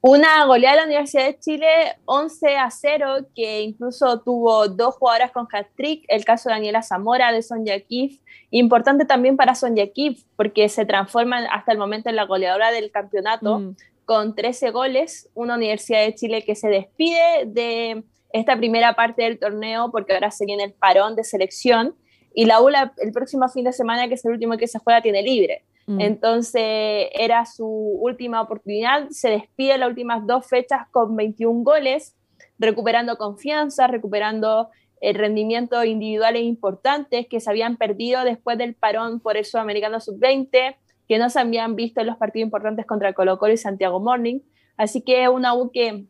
[0.01, 1.67] Una goleada de la Universidad de Chile
[2.05, 7.33] 11 a 0, que incluso tuvo dos jugadoras con hat-trick, el caso de Daniela Zamora,
[7.33, 8.21] de Sonja Kif,
[8.51, 12.93] importante también para Sonja Kif, porque se transforma hasta el momento en la goleadora del
[12.93, 13.77] campeonato, mm.
[14.05, 19.41] con 13 goles, una Universidad de Chile que se despide de esta primera parte del
[19.41, 21.97] torneo, porque ahora se viene el parón de selección,
[22.33, 25.03] y la ULA el próximo fin de semana, que es el último que se juega,
[25.03, 25.65] tiene libre.
[25.89, 26.03] Mm.
[26.03, 32.15] Entonces era su última oportunidad, se despide las últimas dos fechas con 21 goles,
[32.59, 34.69] recuperando confianza, recuperando
[35.01, 39.99] el eh, rendimiento individuales importantes que se habían perdido después del parón por el Sudamericano
[39.99, 40.77] Sub-20,
[41.09, 44.41] que no se habían visto en los partidos importantes contra Colo Colo y Santiago Morning.
[44.77, 46.05] Así que es una U que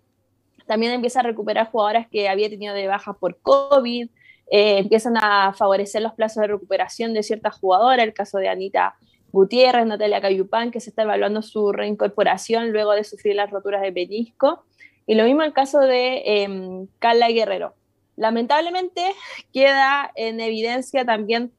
[0.66, 4.08] también empieza a recuperar jugadoras que había tenido de baja por COVID,
[4.50, 8.96] eh, empiezan a favorecer los plazos de recuperación de ciertas jugadoras, el caso de Anita
[9.32, 13.92] Gutiérrez, Natalia Cayupán, que se está evaluando su reincorporación luego de sufrir las roturas de
[13.92, 14.64] peñisco.
[15.06, 17.74] Y lo mismo el caso de eh, Carla Guerrero.
[18.16, 19.14] Lamentablemente
[19.52, 21.52] queda en evidencia también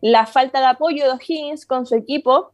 [0.00, 2.52] la falta de apoyo de O'Higgins con su equipo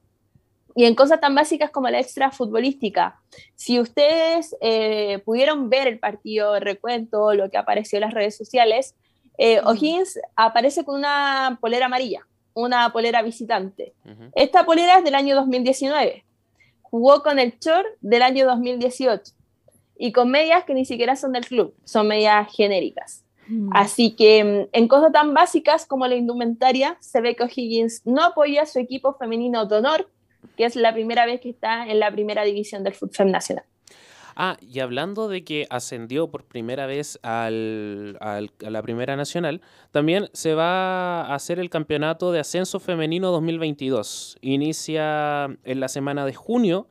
[0.74, 3.20] y en cosas tan básicas como la extra futbolística.
[3.56, 8.36] Si ustedes eh, pudieron ver el partido de recuento, lo que apareció en las redes
[8.36, 8.94] sociales,
[9.36, 12.26] eh, O'Higgins aparece con una polera amarilla
[12.60, 13.94] una polera visitante.
[14.34, 16.24] Esta polera es del año 2019.
[16.82, 19.32] Jugó con el Chor del año 2018
[19.96, 23.24] y con medias que ni siquiera son del club, son medias genéricas.
[23.48, 23.70] Mm.
[23.72, 28.22] Así que mm, en cosas tan básicas como la indumentaria, se ve que O'Higgins no
[28.24, 30.08] apoya a su equipo femenino de honor,
[30.56, 33.64] que es la primera vez que está en la primera división del fútbol nacional.
[34.36, 38.40] Ah, y hablando de que ascendió por primera vez al, a
[38.70, 44.38] la Primera Nacional, también se va a hacer el Campeonato de Ascenso Femenino 2022.
[44.40, 46.88] Inicia en la semana de junio,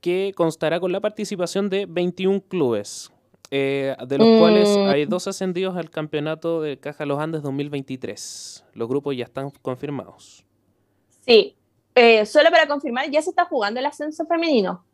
[0.00, 3.12] que constará con la participación de 21 clubes,
[3.50, 4.88] eh, de los cuales mm.
[4.88, 8.64] hay dos ascendidos al Campeonato de Caja Los Andes 2023.
[8.74, 10.44] Los grupos ya están confirmados.
[11.24, 11.56] Sí,
[11.94, 14.84] eh, solo para confirmar, ya se está jugando el ascenso femenino.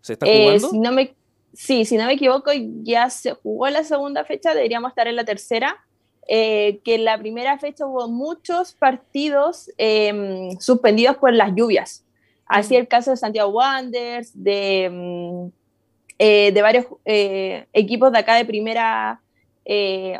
[0.00, 0.52] ¿Se está jugando?
[0.52, 1.14] Eh, si no me
[1.56, 2.50] sí, si no me equivoco,
[2.82, 5.82] ya se jugó la segunda fecha, deberíamos estar en la tercera.
[6.28, 12.04] Eh, que en la primera fecha hubo muchos partidos em, suspendidos por las lluvias.
[12.46, 15.46] Así el caso de Santiago Wanderers, de, mm,
[16.18, 19.20] eh, de varios eh, equipos de acá de primera,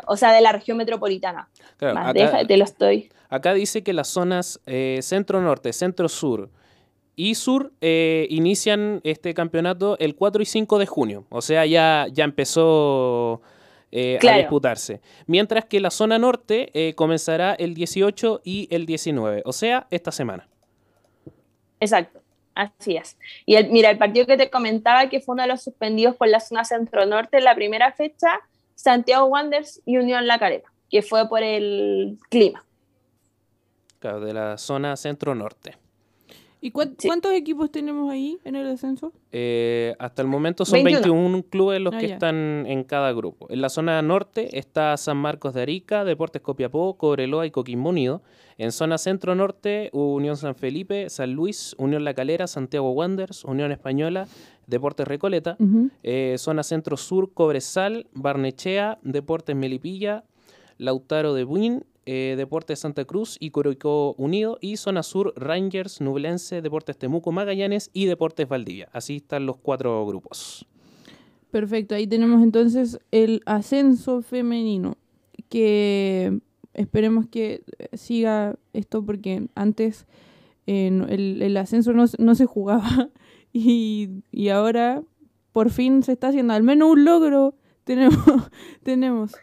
[0.07, 1.49] o sea, de la región metropolitana.
[1.81, 3.09] acá, te lo estoy.
[3.29, 4.61] Acá dice que las zonas
[5.01, 6.49] centro-norte, centro-sur,
[7.17, 11.25] y Sur eh, inician este campeonato el 4 y 5 de junio.
[11.29, 13.41] O sea, ya, ya empezó
[13.91, 15.01] eh, a disputarse.
[15.25, 19.41] Mientras que la zona norte eh, comenzará el 18 y el 19.
[19.45, 20.47] O sea, esta semana.
[21.79, 22.21] Exacto.
[22.53, 23.17] Así es.
[23.47, 26.27] Y el, mira, el partido que te comentaba que fue uno de los suspendidos por
[26.27, 28.41] la zona centro-norte en la primera fecha,
[28.75, 32.63] Santiago Wanderers y Unión La Calera, que fue por el clima.
[33.99, 35.77] Claro, de la zona centro-norte.
[36.59, 39.13] ¿Y cuántos equipos tenemos ahí en el descenso?
[39.31, 43.45] Eh, hasta el momento son 21, clubes los ah, que están en cada grupo.
[43.49, 48.23] En la zona norte está San Marcos de Arica, Deportes Copiapó, Cobreloa y Coquimbo Unido.
[48.57, 54.27] En zona centro-norte, Unión San Felipe, San Luis, Unión La Calera, Santiago Wanderers, Unión Española,
[54.65, 55.57] Deportes Recoleta.
[56.01, 60.23] Eh, zona centro-sur, Cobresal, Barnechea, Deportes Melipilla,
[60.79, 66.61] Lautaro de Buin eh, Deportes Santa Cruz y Coroicó Unido, y Zona Sur, Rangers, Nublense,
[66.61, 68.87] Deportes Temuco, Magallanes y Deportes Valdivia.
[68.93, 70.65] Así están los cuatro grupos.
[71.51, 74.95] Perfecto, ahí tenemos entonces el ascenso femenino,
[75.49, 76.39] que
[76.73, 80.07] esperemos que siga esto porque antes
[80.65, 83.09] eh, el, ascenso no, se jugaba
[83.51, 85.03] y, y ahora
[85.51, 88.17] por fin se está haciendo al menos un logro tenemos
[88.83, 89.33] tenemos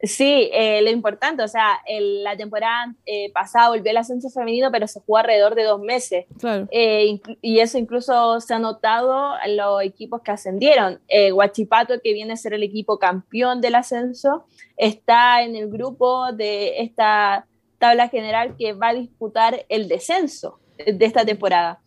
[0.00, 4.86] Sí, eh, lo importante, o sea, la temporada eh, pasada volvió el ascenso femenino, pero
[4.86, 6.26] se jugó alrededor de dos meses.
[6.70, 11.00] Eh, y eso incluso se ha notado en los equipos que ascendieron.
[11.32, 14.44] Huachipato, que viene a ser el equipo campeón del ascenso,
[14.76, 17.46] está en el grupo de esta
[17.78, 21.80] tabla general que va a disputar el descenso de esta temporada.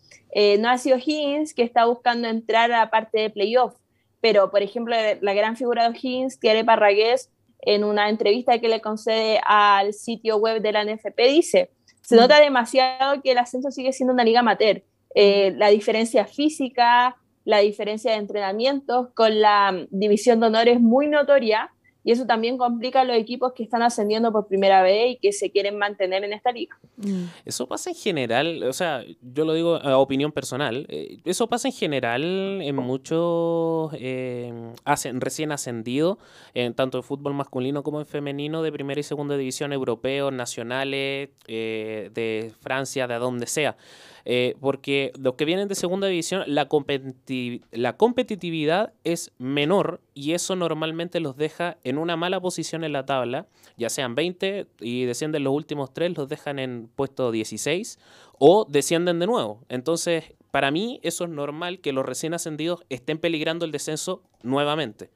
[0.60, 3.76] no ha sido Higgins, que está buscando entrar a la parte de playoff,
[4.20, 7.32] pero por ejemplo, la gran figura de Higgins, Thierry Parragués,
[7.62, 11.72] en una entrevista que le concede al sitio web de la NFP, dice,
[12.02, 14.84] se nota demasiado que el ascenso sigue siendo una liga amateur.
[15.14, 17.16] Eh, la diferencia física,
[17.46, 21.72] la diferencia de entrenamientos, con la división de honores muy notoria,
[22.04, 25.32] y eso también complica a los equipos que están ascendiendo por primera vez y que
[25.32, 26.78] se quieren mantener en esta liga.
[26.98, 27.26] Mm.
[27.46, 31.68] Eso pasa en general, o sea, yo lo digo a opinión personal, eh, eso pasa
[31.68, 32.24] en general
[32.62, 34.52] en muchos eh,
[34.86, 36.18] recién ascendidos,
[36.54, 41.30] en tanto en fútbol masculino como en femenino, de primera y segunda división europeos, nacionales,
[41.48, 43.78] eh, de Francia, de donde sea.
[44.26, 51.20] Eh, porque los que vienen de segunda división, la, competitividad es menor y eso normalmente
[51.20, 55.54] los deja en una mala posición en la tabla, ya sean 20 y descienden los
[55.54, 58.00] últimos tres, los dejan en puesto 16
[58.38, 59.62] o descienden de nuevo.
[59.70, 65.10] Entonces, para mí eso es normal que los recién ascendidos estén peligrando el descenso nuevamente.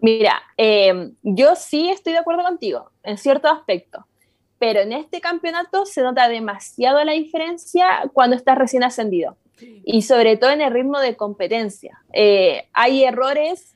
[0.00, 4.06] Mira, eh, yo sí estoy de acuerdo contigo en cierto aspecto
[4.64, 9.36] pero en este campeonato se nota demasiado la diferencia cuando estás recién ascendido
[9.84, 12.02] y sobre todo en el ritmo de competencia.
[12.14, 13.74] Eh, hay errores,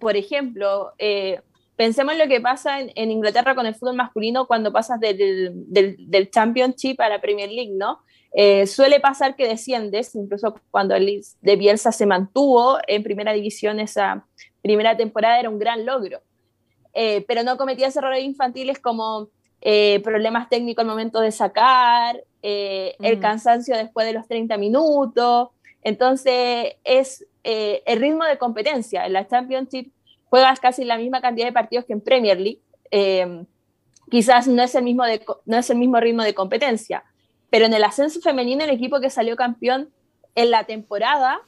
[0.00, 1.42] por ejemplo, eh,
[1.76, 6.30] pensemos en lo que pasa en, Inglaterra con el fútbol masculino cuando pasas del, del,
[6.30, 7.98] Championship a la Premier League, ¿no?
[8.32, 13.78] Eh, suele pasar que desciendes, incluso cuando el de Bielsa se mantuvo en primera división
[13.78, 14.24] esa
[14.62, 16.22] primera temporada era un gran logro.
[16.94, 19.28] pero no cometías errores infantiles como
[19.62, 23.20] eh, problemas técnicos al momento de sacar, eh, el mm.
[23.20, 25.48] cansancio después de los 30 minutos.
[25.82, 29.04] Entonces, es eh, el ritmo de competencia.
[29.06, 29.92] En la Championship
[30.30, 32.60] juegas casi la misma cantidad de partidos que en Premier League.
[34.10, 35.04] quizás no es, el mismo
[35.44, 37.04] no es el mismo ritmo de competencia,
[37.50, 39.90] pero en el ascenso femenino, el equipo que salió campeón
[40.34, 41.40] en la temporada,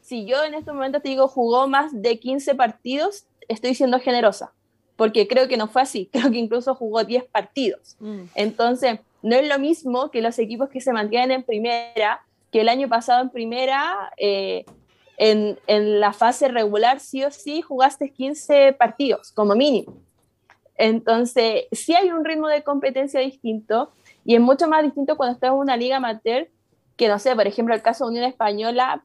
[0.00, 4.52] si yo en este momento te digo jugó más de 15 partidos, estoy siendo generosa
[5.00, 7.96] porque creo que no fue así, creo que incluso jugó 10 partidos.
[8.00, 8.24] Mm.
[8.34, 12.20] Entonces, no es lo mismo que los equipos que se mantienen en primera,
[12.52, 14.66] que el año pasado en primera, eh,
[15.16, 19.94] en, en, la fase regular sí o sí jugaste 15 partidos, como mínimo.
[20.76, 23.92] Entonces, sí hay un ritmo de competencia distinto
[24.26, 26.46] y es mucho más distinto cuando estás en una liga amateur,
[26.98, 29.02] que no sé, por ejemplo, el caso de Unión Española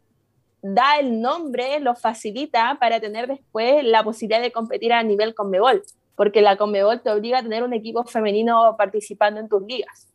[0.74, 5.84] da el nombre, lo facilita para tener después la posibilidad de competir a nivel Conmebol,
[6.16, 10.08] porque la Conmebol te obliga a tener un equipo femenino participando en tus ligas.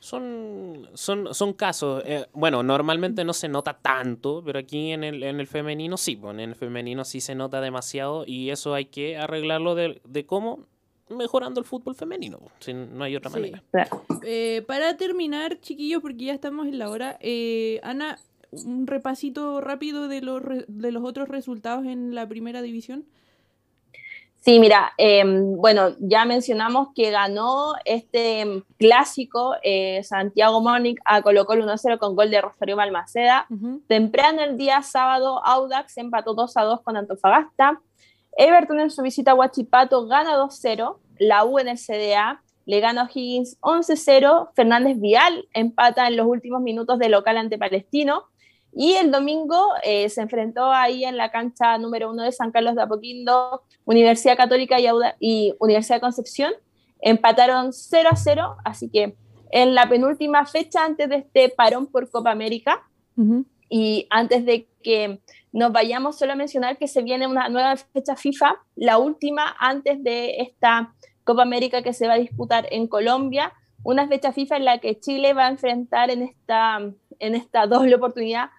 [0.00, 5.22] Son, son, son casos, eh, bueno, normalmente no se nota tanto, pero aquí en el,
[5.22, 8.86] en el femenino sí, pues, en el femenino sí se nota demasiado y eso hay
[8.86, 10.66] que arreglarlo de, de cómo
[11.08, 13.62] mejorando el fútbol femenino, si no hay otra manera.
[14.22, 18.18] Eh, para terminar, chiquillos, porque ya estamos en la hora, eh, Ana,
[18.52, 23.06] un repasito rápido de los, de los otros resultados en la primera división?
[24.46, 31.46] Sí, mira, em, bueno, ya mencionamos que ganó este clásico eh, Santiago Morning a Colo
[31.46, 33.48] Colo 1-0 con gol de Rosario Balmaceda.
[33.88, 37.80] Temprano el día sábado, Audax empató 2-2 con Antofagasta.
[38.36, 40.96] Everton en su visita a Huachipato gana 2-0.
[41.18, 44.50] La U en el CDA le gana a Higgins 11-0.
[44.54, 48.26] Fernández Vial empata en los últimos minutos de local ante Palestino.
[48.78, 52.74] Y el domingo eh, se enfrentó ahí en la cancha número uno de San Carlos
[52.74, 54.86] de Apoquindo, Universidad Católica y,
[55.18, 56.52] y Universidad de Concepción.
[57.00, 59.16] Empataron 0 a 0, así que
[59.50, 62.82] en la penúltima fecha antes de este parón por Copa América,
[63.70, 65.20] y antes de que
[65.52, 70.04] nos vayamos, solo a mencionar que se viene una nueva fecha FIFA, la última antes
[70.04, 70.92] de esta
[71.24, 75.00] Copa América que se va a disputar en Colombia, una fecha FIFA en la que
[75.00, 76.78] Chile va a enfrentar en esta,
[77.18, 78.50] en esta doble oportunidad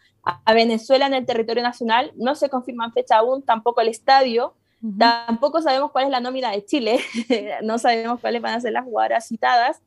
[0.43, 2.11] a Venezuela en el territorio nacional.
[2.15, 4.53] No se confirma fecha aún, tampoco el estadio.
[4.99, 6.99] Tampoco sabemos cuál es la nómina de Chile,
[7.63, 9.81] no sabemos cuáles van a ser las jugadoras citadas,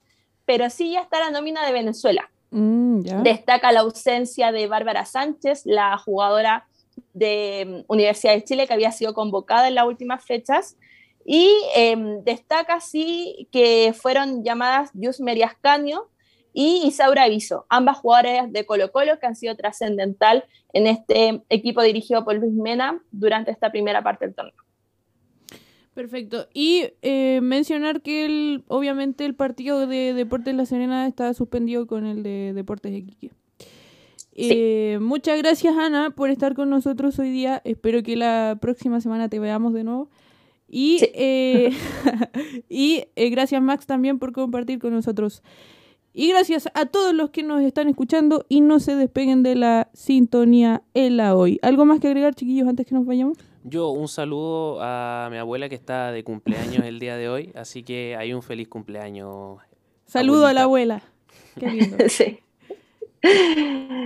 [0.45, 2.29] pero sí ya está la nómina de Venezuela.
[2.51, 6.67] Mm, Destaca la ausencia de Bárbara Sánchez, la jugadora
[7.15, 10.77] de mm, Universidad de Chile que había sido convocada en las últimas fechas.
[11.25, 16.03] Y em, destaca sí que fueron llamadas Yus Meriascaño,
[16.53, 21.83] y Isaura Aviso, ambas jugadoras de Colo Colo que han sido trascendental en este equipo
[21.83, 24.55] dirigido por Luis Mena durante esta primera parte del torneo.
[25.95, 26.49] Perfecto.
[26.55, 32.07] Y eh, mencionar que el, obviamente el partido de Deportes La Serena está suspendido con
[32.07, 33.33] el de Deportes Iquique.
[34.33, 37.61] Eh, muchas gracias Ana por estar con nosotros hoy día.
[37.65, 40.09] Espero que la próxima semana te veamos de nuevo.
[40.69, 41.71] Y, eh,
[42.69, 45.43] y gracias Max también por compartir con nosotros.
[46.13, 49.89] Y gracias a todos los que nos están escuchando y no se despeguen de la
[49.93, 51.61] sintonía en la hoy.
[51.63, 53.39] ¿Algo más que agregar, chiquillos, antes que nos vayamos?
[53.63, 57.85] Yo un saludo a mi abuela que está de cumpleaños el día de hoy, así
[57.85, 59.59] que hay un feliz cumpleaños.
[60.05, 61.03] Saludo a la abuela.
[61.59, 61.97] Qué lindo.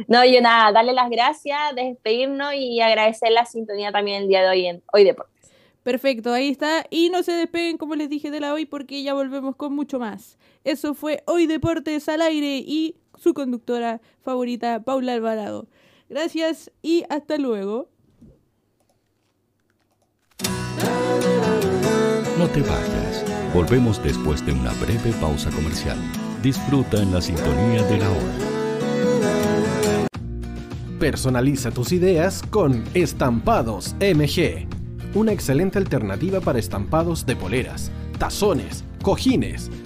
[0.08, 4.48] No, yo nada, darle las gracias, despedirnos y agradecer la sintonía también el día de
[4.48, 5.52] hoy en Hoy Deportes.
[5.84, 6.84] Perfecto, ahí está.
[6.90, 10.00] Y no se despeguen, como les dije, de la hoy porque ya volvemos con mucho
[10.00, 10.36] más.
[10.64, 15.68] Eso fue Hoy Deportes al aire y su conductora favorita, Paula Alvarado.
[16.08, 17.90] Gracias y hasta luego.
[22.38, 23.24] No te vayas.
[23.54, 25.98] Volvemos después de una breve pausa comercial.
[26.42, 28.34] Disfruta en la sintonía de la hora.
[30.98, 34.66] Personaliza tus ideas con Estampados MG.
[35.14, 39.70] Una excelente alternativa para estampados de poleras, tazones, cojines,